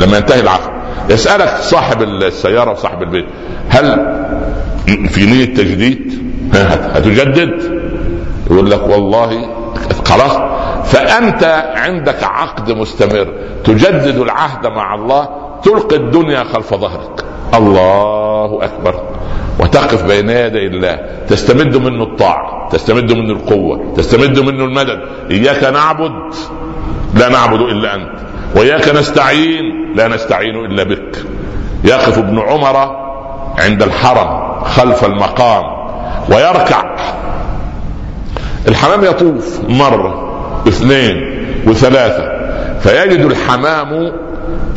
لما 0.00 0.16
ينتهي 0.16 0.40
العقد 0.40 0.75
يسألك 1.10 1.56
صاحب 1.60 2.02
السيارة 2.02 2.70
وصاحب 2.70 3.02
البيت 3.02 3.26
هل 3.68 4.14
في 5.08 5.26
نية 5.26 5.44
تجديد؟ 5.44 6.22
هتجدد؟ 6.94 7.80
يقول 8.50 8.70
لك 8.70 8.82
والله 8.88 9.48
خلاص. 10.04 10.36
فأنت 10.84 11.72
عندك 11.76 12.24
عقد 12.24 12.72
مستمر 12.72 13.34
تجدد 13.64 14.16
العهد 14.16 14.66
مع 14.66 14.94
الله 14.94 15.28
تلقي 15.62 15.96
الدنيا 15.96 16.44
خلف 16.44 16.74
ظهرك. 16.74 17.24
الله 17.54 18.64
أكبر. 18.64 19.02
وتقف 19.60 20.04
بين 20.04 20.30
يدي 20.30 20.66
الله. 20.66 21.00
تستمد 21.28 21.76
منه 21.76 22.02
الطاعة 22.02 22.68
تستمد 22.68 23.12
منه 23.12 23.32
القوة 23.32 23.94
تستمد 23.96 24.38
منه 24.38 24.64
المدد. 24.64 25.00
إياك 25.30 25.64
نعبد 25.64 26.34
لا 27.14 27.28
نعبد 27.28 27.60
إلا 27.60 27.94
أنت. 27.94 28.18
وإياك 28.56 28.88
نستعين 28.88 29.92
لا 29.94 30.08
نستعين 30.08 30.54
إلا 30.54 30.82
بك. 30.82 31.16
يقف 31.84 32.18
ابن 32.18 32.38
عمر 32.38 32.96
عند 33.58 33.82
الحرم 33.82 34.62
خلف 34.64 35.04
المقام 35.04 35.64
ويركع. 36.30 36.96
الحمام 38.68 39.04
يطوف 39.04 39.60
مرة 39.68 40.32
اثنين 40.68 41.16
وثلاثة 41.66 42.32
فيجد 42.80 43.20
الحمام 43.20 44.12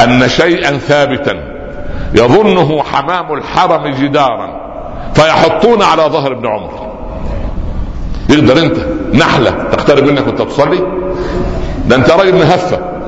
أن 0.02 0.30
شيئا 0.30 0.78
ثابتا. 0.78 1.34
يظنه 2.14 2.84
حمام 2.84 3.34
الحرم 3.34 3.88
جدارا 3.88 4.60
فيحطون 5.14 5.82
على 5.82 6.04
ظهر 6.04 6.32
ابن 6.32 6.48
عمر. 6.48 6.90
يقدر 8.30 8.60
أنت 8.60 8.78
نحلة 9.14 9.52
تقترب 9.52 10.04
منك 10.04 10.28
وأنت 10.28 10.42
تصلي؟ 10.42 10.80
ده 11.88 11.96
أنت 11.96 12.10
راجل 12.10 12.36
مهفة. 12.36 12.99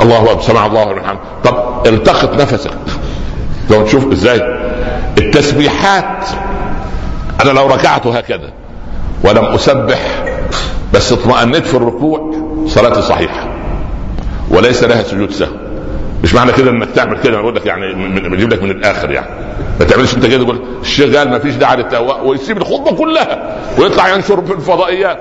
الله 0.00 0.30
أكبر 0.30 0.42
سمع 0.42 0.66
الله 0.66 0.92
لمن 0.92 1.18
طب 1.44 1.86
التقط 1.86 2.34
نفسك. 2.40 2.70
لو 3.70 3.82
تشوف 3.84 4.12
إزاي 4.12 4.40
التسبيحات 5.18 6.24
أنا 7.44 7.50
لو 7.50 7.66
ركعت 7.66 8.06
هكذا 8.06 8.52
ولم 9.24 9.44
أسبح 9.44 10.24
بس 10.94 11.12
اطمأنيت 11.12 11.66
في 11.66 11.74
الركوع 11.74 12.34
صلاتي 12.66 13.02
صحيحة. 13.02 13.48
وليس 14.50 14.84
لها 14.84 15.02
سجود 15.02 15.30
سهو. 15.30 15.52
مش 16.24 16.34
معنى 16.34 16.52
كده 16.52 16.70
إنك 16.70 16.88
تعمل 16.90 17.18
كده 17.18 17.38
أقول 17.38 17.56
لك 17.56 17.66
يعني 17.66 17.94
بجيب 18.28 18.52
لك 18.52 18.62
من 18.62 18.70
الآخر 18.70 19.10
يعني. 19.10 19.26
ما 19.80 19.84
تعملش 19.86 20.14
أنت 20.14 20.26
كده 20.26 20.44
تقول 20.44 20.62
الشيخ 20.80 21.16
قال 21.16 21.30
ما 21.30 21.38
فيش 21.38 21.54
داعي 21.54 21.76
للتهوى 21.76 22.20
ويسيب 22.24 22.56
الخطبة 22.56 22.96
كلها 22.96 23.56
ويطلع 23.78 24.08
ينشر 24.14 24.42
في 24.46 24.52
الفضائيات. 24.52 25.18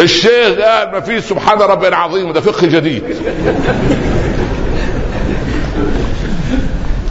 الشيخ 0.00 0.58
قال 0.58 0.92
ما 0.92 1.00
فيش 1.00 1.24
سبحان 1.24 1.58
ربي 1.58 1.88
العظيم 1.88 2.32
ده 2.32 2.40
فقه 2.40 2.66
جديد. 2.66 3.04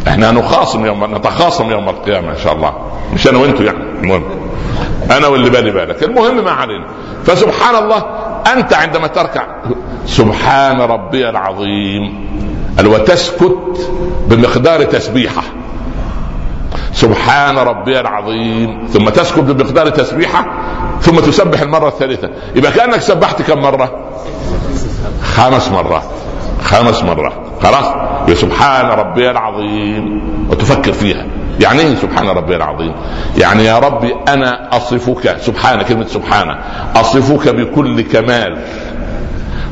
إحنا 0.08 0.32
نخاصم 0.32 0.86
يوم 0.86 1.16
نتخاصم 1.16 1.72
يوم 1.72 1.90
القيامة 1.90 2.32
إن 2.32 2.38
شاء 2.44 2.54
الله. 2.54 2.74
مش 3.14 3.28
أنا 3.28 3.38
وأنتم 3.38 3.66
يعني 3.66 3.78
المهم. 3.78 4.24
أنا 5.12 5.28
واللي 5.28 5.50
بالي 5.50 5.72
بالك. 5.72 6.04
المهم 6.04 6.44
ما 6.44 6.52
علينا. 6.52 6.88
فسبحان 7.26 7.84
الله 7.84 8.06
أنت 8.54 8.74
عندما 8.74 9.08
تركع 9.08 9.48
سبحان 10.06 10.82
ربي 10.82 11.30
العظيم. 11.30 12.34
وتسكت 12.86 13.92
بمقدار 14.28 14.84
تسبيحة. 14.84 15.44
سبحان 16.94 17.58
ربي 17.58 18.00
العظيم. 18.00 18.88
ثم 18.88 19.10
تسكت 19.10 19.40
بمقدار 19.40 19.90
تسبيحة 19.90 20.46
ثم 21.02 21.20
تسبح 21.20 21.62
المرة 21.62 21.88
الثالثة. 21.88 22.30
يبقى 22.56 22.72
كأنك 22.72 23.02
سبحت 23.02 23.42
كم 23.42 23.60
مرة؟ 23.60 23.92
خمس 25.24 25.72
مرات. 25.72 26.04
خمس 26.64 27.04
مرات. 27.04 27.34
خلاص؟ 27.64 27.86
سبحان 28.34 28.86
ربي 28.86 29.32
العظيم. 29.32 30.22
وتفكر 30.50 30.92
فيها. 30.92 31.26
يعني 31.60 31.80
إيه 31.80 31.96
سبحان 31.96 32.28
ربي 32.28 32.56
العظيم؟ 32.56 32.94
يعني 33.38 33.66
يا 33.66 33.80
ربي 33.80 34.16
أنا 34.28 34.78
أصفك 34.78 35.38
سبحان 35.40 35.82
كلمة 35.82 36.06
سبحان 36.06 36.58
أصفك 36.96 37.56
بكل 37.56 38.02
كمال. 38.02 38.58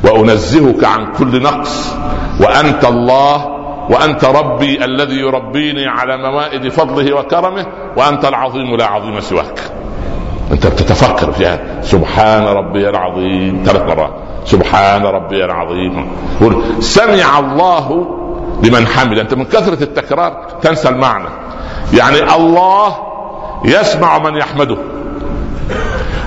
وأنزهك 0.03 0.83
عن 0.83 1.11
كل 1.17 1.43
نقص. 1.43 1.93
وأنت 2.39 2.85
الله 2.85 3.50
وأنت 3.89 4.25
ربي 4.25 4.85
الذي 4.85 5.15
يربيني 5.15 5.87
على 5.87 6.17
موائد 6.17 6.69
فضله 6.69 7.13
وكرمه 7.13 7.65
وأنت 7.97 8.25
العظيم 8.25 8.75
لا 8.75 8.85
عظيم 8.85 9.19
سواك. 9.19 9.59
أنت 10.51 10.67
بتتفكر 10.67 11.31
فيها 11.31 11.81
سبحان 11.81 12.43
ربي 12.43 12.89
العظيم. 12.89 13.63
ثلاث 13.65 13.81
مرات. 13.81 14.13
سبحان 14.45 15.03
ربي 15.03 15.45
العظيم. 15.45 16.11
سمع 16.79 17.39
الله 17.39 18.17
لمن 18.63 18.87
حمد 18.87 19.17
أنت 19.17 19.33
من 19.33 19.45
كثرة 19.45 19.83
التكرار 19.83 20.47
تنسى 20.61 20.89
المعنى. 20.89 21.29
يعني 21.93 22.35
الله 22.35 22.97
يسمع 23.65 24.17
من 24.17 24.37
يحمده. 24.37 24.77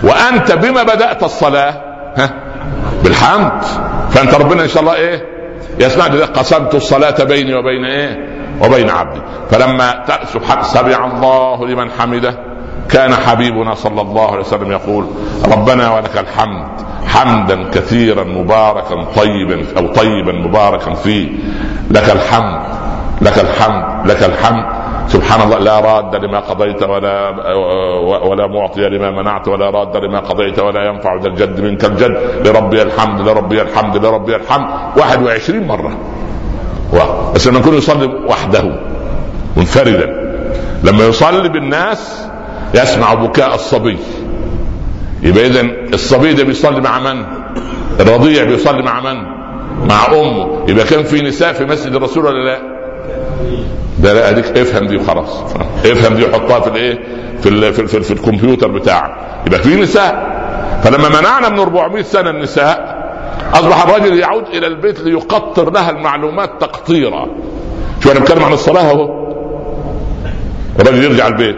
وأنت 0.02 0.52
بما 0.52 0.82
بدأت 0.82 1.22
الصلاة 1.22 1.74
ها 2.16 2.30
بالحمد. 3.04 3.62
فأنت 4.10 4.34
ربنا 4.34 4.62
إن 4.62 4.68
شاء 4.68 4.82
الله 4.82 4.94
إيه؟ 4.94 5.33
يسمع 5.80 6.06
قسمت 6.06 6.74
الصلاة 6.74 7.24
بيني 7.24 7.54
وبين 7.54 7.84
إيه؟ 7.84 8.34
وبين 8.64 8.90
عبدي. 8.90 9.20
فلما 9.50 10.04
سمع 10.62 11.06
الله 11.06 11.66
لمن 11.66 11.90
حمده 11.90 12.38
كان 12.90 13.14
حبيبنا 13.14 13.74
صلى 13.74 14.00
الله 14.00 14.30
عليه 14.30 14.40
وسلم 14.40 14.72
يقول 14.72 15.06
ربنا 15.52 15.94
ولك 15.94 16.18
الحمد 16.18 16.66
حمدا 17.06 17.70
كثيرا 17.70 18.24
مباركا 18.24 19.04
طيبا 19.16 19.66
أو 19.76 19.92
طيبا 19.92 20.32
مباركا 20.32 20.94
فيه. 20.94 21.28
لك 21.90 22.10
الحمد 22.10 22.62
لك 23.22 23.38
الحمد 23.38 24.10
لك 24.10 24.22
الحمد. 24.22 24.83
سبحان 25.08 25.42
الله 25.42 25.58
لا 25.58 25.80
راد 25.80 26.24
لما 26.24 26.40
قضيت 26.40 26.82
ولا 26.82 27.28
ولا 28.26 28.46
معطي 28.46 28.80
لما 28.88 29.10
منعت 29.10 29.48
ولا 29.48 29.70
راد 29.70 29.96
لما 29.96 30.20
قضيت 30.20 30.58
ولا 30.58 30.84
ينفع 30.88 31.14
ذا 31.22 31.28
الجد 31.28 31.60
منك 31.60 31.84
الجد 31.84 32.16
لربي 32.46 32.82
الحمد 32.82 33.20
لربي 33.28 33.62
الحمد 33.62 33.96
لربي 34.06 34.36
الحمد 34.36 34.68
21 34.98 35.66
مرة 35.66 35.98
بس 37.34 37.48
لما 37.48 37.58
يكون 37.58 37.74
يصلي 37.74 38.06
وحده 38.28 38.64
منفردا 39.56 40.06
لما 40.84 41.04
يصلي 41.06 41.48
بالناس 41.48 42.28
يسمع 42.74 43.14
بكاء 43.14 43.54
الصبي 43.54 43.98
يبقى 45.22 45.46
اذا 45.46 45.60
الصبي 45.94 46.32
ده 46.32 46.44
بيصلي 46.44 46.80
مع 46.80 46.98
من؟ 46.98 47.24
الرضيع 48.00 48.44
بيصلي 48.44 48.82
مع 48.82 49.00
من؟ 49.00 49.22
مع 49.88 50.06
أمه 50.06 50.64
يبقى 50.68 50.84
كان 50.84 51.02
في 51.04 51.22
نساء 51.22 51.52
في 51.52 51.64
مسجد 51.64 51.94
الرسول 51.94 52.24
ولا 52.26 52.44
لا؟ 52.50 52.73
ده 53.98 54.12
لا 54.12 54.30
اديك 54.30 54.58
افهم 54.58 54.86
دي 54.86 54.96
وخلاص. 54.96 55.42
افهم 55.84 56.14
دي 56.14 56.24
وحطها 56.24 56.60
في 56.60 56.68
الايه؟ 56.70 56.98
في 57.40 57.48
ال 57.48 57.72
في, 57.74 57.82
ال 57.82 57.88
في, 57.88 57.96
ال 57.96 58.04
في 58.04 58.10
الكمبيوتر 58.10 58.68
بتاعك. 58.68 59.10
يبقى 59.46 59.58
في 59.62 59.74
نساء. 59.76 60.34
فلما 60.84 61.08
منعنا 61.08 61.48
من 61.48 61.58
400 61.58 62.02
سنة 62.02 62.30
النساء 62.30 62.94
أصبح 63.54 63.82
الرجل 63.88 64.18
يعود 64.18 64.44
إلى 64.52 64.66
البيت 64.66 65.00
ليقطر 65.00 65.70
لها 65.70 65.90
المعلومات 65.90 66.50
تقطيرا. 66.60 67.26
شو 68.04 68.10
أنا 68.12 68.20
بتكلم 68.20 68.42
عن 68.44 68.52
الصلاة 68.52 68.90
أهو. 68.90 69.24
الرجل 70.80 71.04
يرجع 71.04 71.26
البيت. 71.26 71.56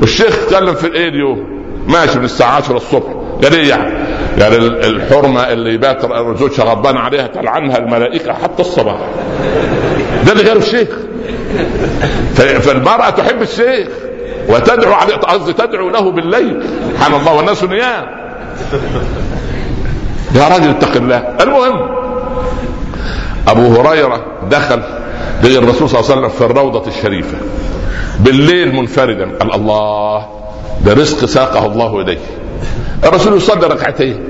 والشيخ 0.00 0.38
اتكلم 0.44 0.74
في 0.74 0.86
الإيه 0.86 1.08
اليوم 1.08 1.46
ماشي 1.88 2.18
من 2.18 2.24
الساعة 2.24 2.56
10 2.56 2.76
الصبح. 2.76 3.12
قال 3.42 3.54
إيه 3.54 3.68
يعني؟ 3.68 4.05
يعني 4.38 4.56
الحرمة 4.56 5.40
اللي 5.40 5.74
يبات 5.74 6.02
زوجها 6.38 6.64
غضبان 6.64 6.96
عليها 6.96 7.26
تلعنها 7.26 7.78
الملائكة 7.78 8.32
حتى 8.32 8.60
الصباح. 8.60 8.98
ده 10.26 10.32
اللي 10.32 10.48
قاله 10.48 10.60
الشيخ. 10.60 10.88
فالمرأة 12.34 13.10
تحب 13.10 13.42
الشيخ 13.42 13.88
وتدعو 14.48 14.92
عليه 14.92 15.14
قصدي 15.14 15.52
تدعو 15.52 15.90
له 15.90 16.10
بالليل. 16.10 16.62
سبحان 16.90 17.14
الله 17.20 17.34
والناس 17.34 17.64
نيام. 17.64 18.04
يا 20.34 20.48
راجل 20.48 20.70
اتق 20.70 20.96
الله. 20.96 21.36
المهم 21.40 21.88
أبو 23.48 23.80
هريرة 23.80 24.24
دخل 24.50 24.82
للرسول 25.44 25.88
صلى 25.88 26.00
الله 26.00 26.10
عليه 26.10 26.20
وسلم 26.20 26.28
في 26.28 26.44
الروضة 26.44 26.88
الشريفة. 26.88 27.38
بالليل 28.20 28.74
منفردا 28.74 29.30
قال 29.40 29.54
الله 29.54 30.26
ده 30.84 30.92
رزق 30.92 31.24
ساقه 31.24 31.66
الله 31.66 32.00
إليه. 32.00 32.18
الرسول 33.04 33.36
يصلي 33.36 33.66
ركعتين. 33.66 34.24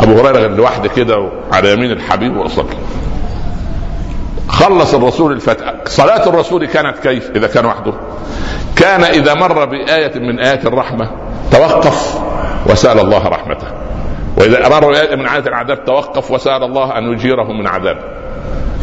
أبو 0.00 0.20
هريرة 0.20 0.46
لوحده 0.46 0.88
كده 0.88 1.30
على 1.52 1.72
يمين 1.72 1.90
الحبيب 1.90 2.36
وصلي 2.36 2.76
خلص 4.48 4.94
الرسول 4.94 5.32
الفتح. 5.32 5.74
صلاة 5.86 6.28
الرسول 6.28 6.66
كانت 6.66 6.98
كيف؟ 6.98 7.30
إذا 7.36 7.46
كان 7.46 7.66
وحده. 7.66 7.92
كان 8.76 9.04
إذا 9.04 9.34
مر 9.34 9.64
بآية 9.64 10.18
من 10.18 10.40
آيات 10.40 10.66
الرحمة 10.66 11.10
توقف 11.50 12.18
وسأل 12.66 13.00
الله 13.00 13.28
رحمته. 13.28 13.66
وإذا 14.36 14.68
مر 14.68 14.90
بآية 14.90 15.16
من 15.16 15.26
آيات 15.26 15.46
العذاب 15.46 15.84
توقف 15.84 16.30
وسأل 16.30 16.62
الله 16.62 16.98
أن 16.98 17.12
يجيره 17.12 17.52
من 17.52 17.66
عذابه 17.66 18.00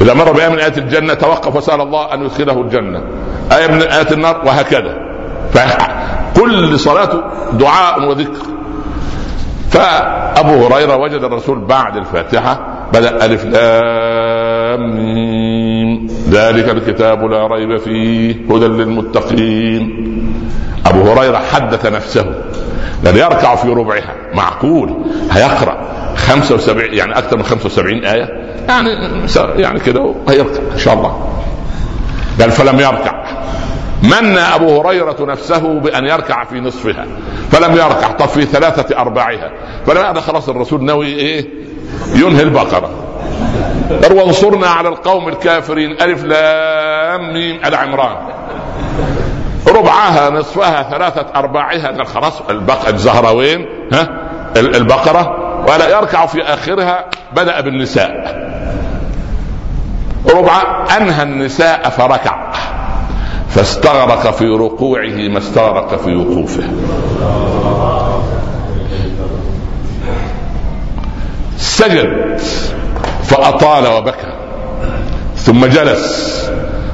إذا 0.02 0.14
مر 0.14 0.32
بآية 0.32 0.50
من 0.50 0.60
آيات 0.60 0.78
الجنة 0.78 1.14
توقف 1.14 1.56
وسأل 1.56 1.82
الله 1.82 2.14
أن 2.14 2.26
يدخله 2.26 2.62
الجنة. 2.62 3.04
آية 3.52 3.68
من 3.68 3.82
آيات 3.82 4.12
النار 4.12 4.42
وهكذا. 4.46 4.98
فكل 5.54 6.80
صلاة 6.80 7.24
دعاء 7.54 8.10
وذكر. 8.10 8.55
فأبو 9.76 10.66
هريرة 10.66 10.96
وجد 10.96 11.24
الرسول 11.24 11.60
بعد 11.60 11.98
الفاتحة 11.98 12.60
بدأ 12.94 13.26
ألف 13.26 13.46
لام 13.46 14.86
ذلك 16.30 16.70
الكتاب 16.70 17.24
لا 17.24 17.48
ريب 17.48 17.78
فيه 17.78 18.36
هدى 18.50 18.66
للمتقين. 18.68 20.06
أبو 20.86 21.12
هريرة 21.12 21.38
حدث 21.38 21.86
نفسه 21.86 22.26
لأن 23.04 23.16
يركع 23.16 23.56
في 23.56 23.70
ربعها. 23.70 24.14
معقول؟ 24.34 24.96
هيقرأ 25.32 25.78
75 26.16 26.94
يعني 26.94 27.18
أكثر 27.18 27.38
من 27.38 27.44
75 27.44 28.06
آية؟ 28.06 28.30
يعني 28.68 28.90
يعني 29.56 29.80
كده 29.80 30.16
هيركع 30.30 30.62
إن 30.74 30.80
شاء 30.80 30.94
الله. 30.94 31.30
قال 32.42 32.52
فلم 32.52 32.80
يركع. 32.80 33.25
من 34.04 34.38
أبو 34.38 34.82
هريرة 34.82 35.16
نفسه 35.20 35.80
بأن 35.80 36.06
يركع 36.06 36.44
في 36.44 36.60
نصفها 36.60 37.06
فلم 37.52 37.72
يركع 37.72 38.12
طب 38.12 38.28
في 38.28 38.46
ثلاثة 38.46 38.98
أرباعها 38.98 39.52
فلما 39.86 40.22
خلاص 40.22 40.50
الرسول 40.50 40.84
ناوي 40.84 41.08
إيه؟ 41.08 41.50
ينهي 42.14 42.44
البقرة. 42.44 42.90
وانصرنا 44.12 44.68
على 44.68 44.90
القوم 44.90 45.28
الكافرين 45.28 45.92
ألف 46.02 46.24
لام 46.24 47.34
ميم 47.34 47.60
آل 47.66 47.76
عمران. 47.76 48.18
ربعها 49.68 50.30
نصفها 50.30 50.84
ثلاثة 50.84 51.26
أرباعها. 51.36 51.88
قال 51.88 52.08
خلاص 52.08 52.42
البقرة 52.50 52.90
الزهروين 52.90 53.66
ها؟ 53.94 54.10
البقرة. 54.58 55.46
ولا 55.70 55.90
يركع 55.90 56.26
في 56.26 56.44
آخرها 56.44 57.06
بدأ 57.36 57.62
بالنساء. 57.62 58.46
ربع 60.36 60.86
أنهى 60.98 61.24
النساء 61.24 61.90
فركع. 61.90 62.52
فاستغرق 63.50 64.32
في 64.32 64.46
ركوعه 64.46 65.28
ما 65.30 65.38
استغرق 65.38 65.96
في 65.96 66.16
وقوفه. 66.16 66.64
سجد 71.58 72.40
فأطال 73.24 73.88
وبكى. 73.88 74.34
ثم 75.36 75.66
جلس 75.66 76.36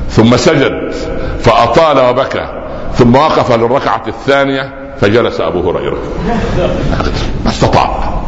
ثم 0.10 0.38
سجد 0.38 0.92
فأطال 1.40 2.00
وبكى. 2.00 2.62
ثم 2.94 3.16
وقف 3.16 3.52
للركعة 3.52 4.04
الثانية 4.08 4.74
فجلس 5.02 5.42
أبو 5.42 5.72
هريرة. 5.72 5.98
ما 7.46 7.52
استطاع. 7.52 8.22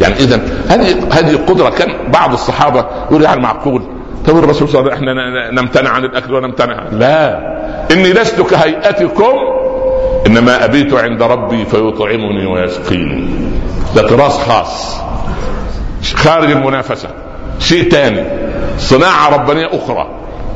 يعني 0.00 0.14
إذا 0.14 0.40
هذه 0.68 1.08
هذه 1.12 1.36
قدرة 1.48 1.70
كان 1.70 2.10
بعض 2.12 2.32
الصحابة 2.32 2.86
يقول 3.10 3.22
يعني 3.22 3.40
معقول. 3.40 3.82
طب 4.26 4.38
الرسول 4.38 4.68
صلى 4.68 4.80
الله 4.80 4.92
عليه 4.92 5.02
وسلم 5.02 5.18
إحنا 5.18 5.50
نمتنع 5.50 5.90
عن 5.90 6.04
الأكل 6.04 6.34
ونمتنع 6.34 6.82
لا. 6.92 7.38
إني 7.92 8.12
لست 8.12 8.40
كهيئتكم 8.40 9.32
إنما 10.26 10.64
أبيت 10.64 10.94
عند 10.94 11.22
ربي 11.22 11.64
فيطعمني 11.64 12.46
ويسقيني. 12.46 13.28
ده 13.96 14.08
تراث 14.08 14.48
خاص. 14.48 15.00
خارج 16.14 16.50
المنافسة. 16.50 17.08
شيء 17.58 17.90
ثاني 17.90 18.24
صناعة 18.78 19.34
ربانية 19.34 19.66
أخرى. 19.72 20.06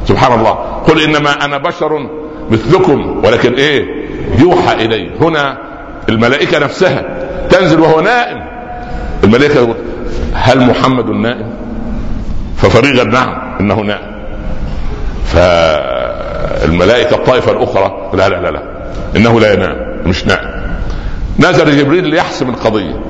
سبحان 0.04 0.38
الله. 0.38 0.52
قل 0.88 1.02
إنما 1.02 1.44
أنا 1.44 1.58
بشر 1.58 2.08
مثلكم 2.50 3.24
ولكن 3.24 3.54
إيه؟ 3.54 4.06
يوحى 4.38 4.84
إلي. 4.84 5.10
هنا 5.20 5.58
الملائكة 6.08 6.58
نفسها. 6.58 7.04
تنزل 7.50 7.80
وهو 7.80 8.00
نائم. 8.00 8.46
الملائكة 9.24 9.54
يقول 9.54 9.76
هل 10.34 10.60
محمد 10.60 11.06
نائم؟ 11.10 11.65
ففريغا 12.57 13.04
نعم 13.04 13.57
انه 13.61 13.80
نائم 13.80 14.16
فالملائكة 15.24 17.16
الطائفة 17.16 17.52
الأخرى 17.52 18.11
لا 18.14 18.28
لا 18.28 18.36
لا 18.36 18.50
لا 18.50 18.62
إنه 19.16 19.40
لا 19.40 19.52
ينام 19.52 19.76
مش 20.07 20.26
نائم 20.26 20.57
نزل 21.38 21.78
جبريل 21.78 22.04
ليحسم 22.04 22.48
القضية. 22.48 23.00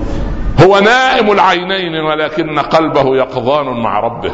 هو 0.64 0.78
نائم 0.78 1.32
العينين 1.32 1.94
ولكن 2.05 2.59
قلبه 2.59 3.16
يقظان 3.16 3.66
مع 3.66 4.01
ربه. 4.01 4.32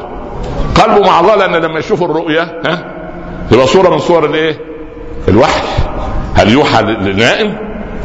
قلبه 0.74 1.06
مع 1.06 1.20
الله 1.20 1.36
لأن 1.36 1.56
لما 1.56 1.78
يشوف 1.78 2.02
الرؤيا 2.02 2.60
ها؟ 2.66 2.84
تبقى 3.50 3.66
صورة 3.66 3.90
من 3.90 3.98
صور 3.98 4.24
الإيه؟ 4.26 4.58
الوحي. 5.28 5.62
هل 6.34 6.50
يوحى 6.50 6.82
لنائم؟ 6.82 7.56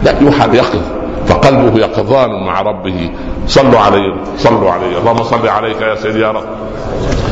لا 0.04 0.22
يوحى 0.22 0.48
ليقظ. 0.48 0.82
فقلبه 1.28 1.80
يقظان 1.80 2.46
مع 2.46 2.62
ربه. 2.62 3.12
صلوا 3.48 3.80
عليه 3.80 4.14
صلوا 4.38 4.72
عليه. 4.72 4.98
اللهم 4.98 5.24
صل 5.24 5.48
عليك 5.48 5.82
يا 5.82 5.96
سيدي 5.96 6.20
يا 6.20 6.32
رب. 6.32 6.46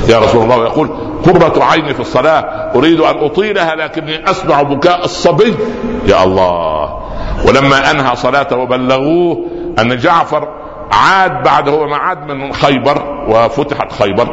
يا 0.09 0.19
رسول 0.19 0.43
الله 0.43 0.57
ويقول 0.57 0.89
قرة 1.25 1.63
عيني 1.63 1.93
في 1.93 1.99
الصلاة 1.99 2.71
أريد 2.75 2.99
أن 2.99 3.17
أطيلها 3.17 3.75
لكني 3.75 4.29
أسمع 4.29 4.61
بكاء 4.61 5.05
الصبي. 5.05 5.55
يا 6.07 6.23
الله. 6.23 6.99
ولما 7.47 7.91
أنهى 7.91 8.15
صلاته 8.15 8.57
وبلغوه 8.57 9.45
أن 9.79 9.97
جعفر 9.97 10.47
عاد 10.91 11.43
بعد 11.43 11.69
هو 11.69 11.87
ما 11.87 11.97
عاد 11.97 12.31
من 12.31 12.53
خيبر 12.53 13.25
وفتحت 13.29 13.91
خيبر. 13.93 14.27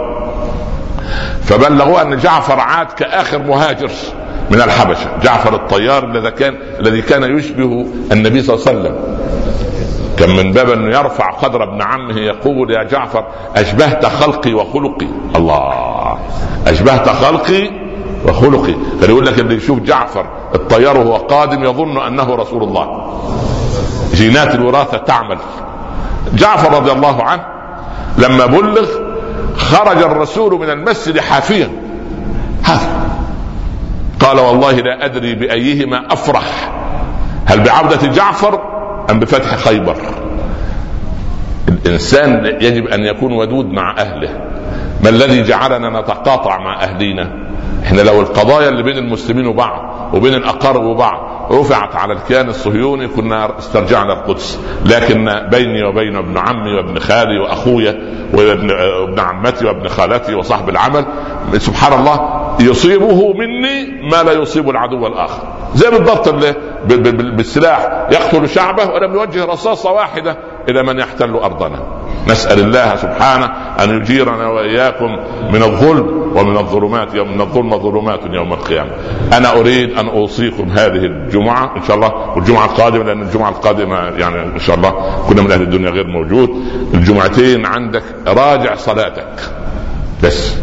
فبلغوه 1.42 2.02
أن 2.02 2.16
جعفر 2.16 2.60
عاد 2.60 2.86
كآخر 2.86 3.38
مهاجر 3.38 3.90
من 4.50 4.62
الحبشة. 4.62 5.18
جعفر 5.22 5.54
الطيار 5.54 6.04
الذي 6.04 6.30
كان 6.30 6.54
الذي 6.80 7.02
كان 7.02 7.38
يشبه 7.38 7.86
النبي 8.12 8.42
صلى 8.42 8.56
الله 8.56 8.68
عليه 8.68 8.78
وسلم. 8.80 9.11
كان 10.18 10.36
من 10.36 10.52
باب 10.52 10.70
أنه 10.70 10.98
يرفع 10.98 11.30
قدر 11.30 11.62
ابن 11.62 11.82
عمه 11.82 12.20
يقول 12.20 12.70
يا 12.70 12.82
جعفر 12.82 13.24
أشبهت 13.56 14.06
خلقي 14.06 14.54
وخلقي. 14.54 15.06
الله. 15.36 16.18
أشبهت 16.66 17.08
خلقي 17.08 17.70
وخلقي. 18.28 18.72
كان 19.00 19.10
يقول 19.10 19.26
لك 19.26 19.38
اللي 19.38 19.54
يشوف 19.54 19.78
جعفر 19.78 20.26
الطيار 20.54 20.98
وهو 20.98 21.16
قادم 21.16 21.64
يظن 21.64 21.98
أنه 22.06 22.34
رسول 22.34 22.62
الله. 22.62 23.18
جينات 24.14 24.54
الوراثة 24.54 24.98
تعمل. 24.98 25.38
جعفر 26.34 26.74
رضي 26.74 26.92
الله 26.92 27.22
عنه 27.22 27.44
لما 28.18 28.46
بلغ 28.46 28.86
خرج 29.56 30.02
الرسول 30.02 30.60
من 30.60 30.70
المسجد 30.70 31.18
حافيا. 31.20 31.70
هذا. 32.62 33.02
قال 34.20 34.40
والله 34.40 34.72
لا 34.72 35.04
أدري 35.04 35.34
بأيهما 35.34 36.12
أفرح. 36.12 36.72
هل 37.46 37.60
بعوده 37.60 38.06
جعفر 38.06 38.60
أم 39.12 39.18
بفتح 39.20 39.56
خيبر. 39.56 39.96
الإنسان 41.68 42.46
يجب 42.60 42.86
أن 42.86 43.00
يكون 43.00 43.32
ودود 43.32 43.66
مع 43.66 43.94
أهله. 43.98 44.40
ما 45.04 45.08
الذي 45.08 45.42
جعلنا 45.42 46.00
نتقاطع 46.00 46.58
مع 46.58 46.82
أهلينا؟ 46.82 47.42
إحنا 47.82 48.02
لو 48.02 48.20
القضايا 48.20 48.68
اللي 48.68 48.82
بين 48.82 48.98
المسلمين 48.98 49.46
وبعض 49.46 50.14
وبين 50.14 50.34
الأقارب 50.34 50.84
وبعض 50.84 51.52
رفعت 51.52 51.96
على 51.96 52.12
الكيان 52.12 52.48
الصهيوني 52.48 53.08
كنا 53.08 53.58
استرجعنا 53.58 54.12
القدس. 54.12 54.60
لكن 54.86 55.48
بيني 55.50 55.84
وبين 55.84 56.16
ابن 56.16 56.38
عمي 56.38 56.74
وابن 56.74 56.98
خالي 56.98 57.38
وأخويا 57.38 58.00
وابن 58.34 59.20
عمتي 59.20 59.66
وابن 59.66 59.88
خالتي 59.88 60.34
وصاحب 60.34 60.68
العمل 60.68 61.04
سبحان 61.56 62.00
الله 62.00 62.42
يصيبه 62.60 63.32
مني 63.32 64.08
ما 64.10 64.22
لا 64.22 64.32
يصيب 64.32 64.70
العدو 64.70 65.06
الآخر. 65.06 65.42
زي 65.74 65.90
بالضبط 65.90 66.28
بالسلاح 67.36 68.08
يقتل 68.12 68.48
شعبه 68.48 68.84
ولم 68.84 69.14
يوجه 69.14 69.44
رصاصة 69.44 69.90
واحدة 69.92 70.36
إلى 70.68 70.82
من 70.82 70.98
يحتل 70.98 71.34
أرضنا. 71.34 71.82
نسأل 72.28 72.60
الله 72.60 72.96
سبحانه 72.96 73.46
أن 73.84 73.90
يجيرنا 73.90 74.48
وإياكم 74.48 75.16
من 75.52 75.62
الظلم 75.62 76.32
ومن 76.36 76.56
الظلمات 76.56 77.14
يوم 77.14 77.34
من 77.34 77.40
الظلم 77.40 77.78
ظلمات 77.78 78.20
يوم 78.30 78.52
القيامة. 78.52 78.90
أنا 79.32 79.52
أريد 79.52 79.98
أن 79.98 80.08
أوصيكم 80.08 80.68
هذه 80.68 81.04
الجمعة 81.04 81.76
إن 81.76 81.82
شاء 81.82 81.96
الله 81.96 82.12
والجمعة 82.36 82.64
القادمة 82.64 83.04
لأن 83.04 83.22
الجمعة 83.22 83.48
القادمة 83.48 83.96
يعني 83.96 84.42
إن 84.42 84.58
شاء 84.58 84.76
الله 84.76 85.22
كنا 85.28 85.42
من 85.42 85.52
أهل 85.52 85.62
الدنيا 85.62 85.90
غير 85.90 86.06
موجود. 86.06 86.50
الجمعتين 86.94 87.66
عندك 87.66 88.04
راجع 88.26 88.74
صلاتك. 88.74 89.50
بس 90.22 90.54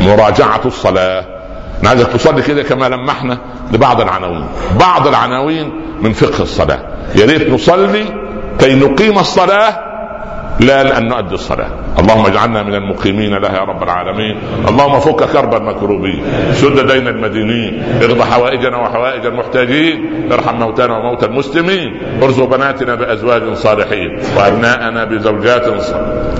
مراجعة 0.00 0.60
الصلاة. 0.64 1.24
أنا 1.80 1.88
عايزك 1.88 2.06
تصلي 2.06 2.42
كده 2.42 2.62
كما 2.62 2.88
لمحنا 2.88 3.38
لبعض 3.72 4.00
العناوين. 4.00 4.46
بعض 4.80 5.08
العناوين 5.08 5.72
من 6.00 6.12
فقه 6.12 6.42
الصلاة. 6.42 6.78
يا 7.14 7.26
ريت 7.26 7.50
نصلي 7.50 8.04
كي 8.58 8.74
نقيم 8.74 9.18
الصلاة 9.18 9.93
لا 10.60 10.82
لأن 10.82 11.08
نؤدي 11.08 11.34
الصلاة. 11.34 11.70
اللهم 11.98 12.26
اجعلنا 12.26 12.62
من 12.62 12.74
المقيمين 12.74 13.34
لها 13.34 13.56
يا 13.56 13.64
رب 13.64 13.82
العالمين. 13.82 14.36
اللهم 14.68 15.00
فك 15.00 15.24
كرب 15.32 15.54
المكروبين 15.54 16.22
سد 16.52 16.86
دين 16.92 17.08
المدينين. 17.08 17.82
اغض 18.02 18.22
حوائجنا 18.22 18.76
وحوائج 18.76 19.26
المحتاجين. 19.26 20.32
ارحم 20.32 20.56
موتانا 20.56 20.98
وموتى 20.98 21.26
المسلمين. 21.26 22.00
ارزق 22.22 22.44
بناتنا 22.44 22.94
بأزواج 22.94 23.52
صالحين. 23.52 24.18
وأبناءنا 24.36 25.04
بزوجات 25.04 25.66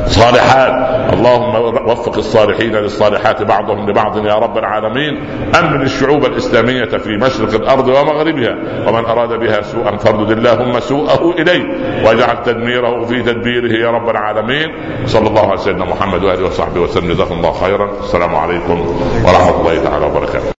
صالحات. 0.06 0.74
اللهم 1.12 1.54
وفق 1.88 2.18
الصالحين 2.18 2.76
للصالحات 2.76 3.42
بعضهم 3.42 3.90
لبعض 3.90 4.26
يا 4.26 4.34
رب 4.34 4.58
العالمين. 4.58 5.24
أمن 5.58 5.82
الشعوب 5.82 6.24
الإسلامية 6.24 6.84
في 6.84 7.16
مشرق 7.16 7.54
الأرض 7.54 7.88
ومغربها. 7.88 8.54
ومن 8.88 9.04
أراد 9.04 9.40
بها 9.40 9.62
سوءا 9.62 9.96
فاردد 9.96 10.30
اللهم 10.30 10.80
سوءه 10.80 11.34
إليه. 11.38 11.64
واجعل 12.06 12.42
تدميره 12.42 13.04
في 13.04 13.22
تدبيره 13.22 13.72
يا 13.84 13.90
رب 14.04 14.10
العالمين. 14.10 14.68
صلى 15.06 15.28
الله 15.28 15.50
على 15.50 15.56
سيدنا 15.56 15.84
محمد 15.84 16.24
وآله 16.24 16.46
وصحبه 16.46 16.80
وسلم. 16.80 17.12
جزاكم 17.12 17.34
الله 17.34 17.52
خيرا. 17.52 17.90
السلام 18.04 18.34
عليكم 18.36 18.78
ورحمة 19.24 19.60
الله 19.60 19.84
تعالى 19.84 20.06
وبركاته. 20.06 20.52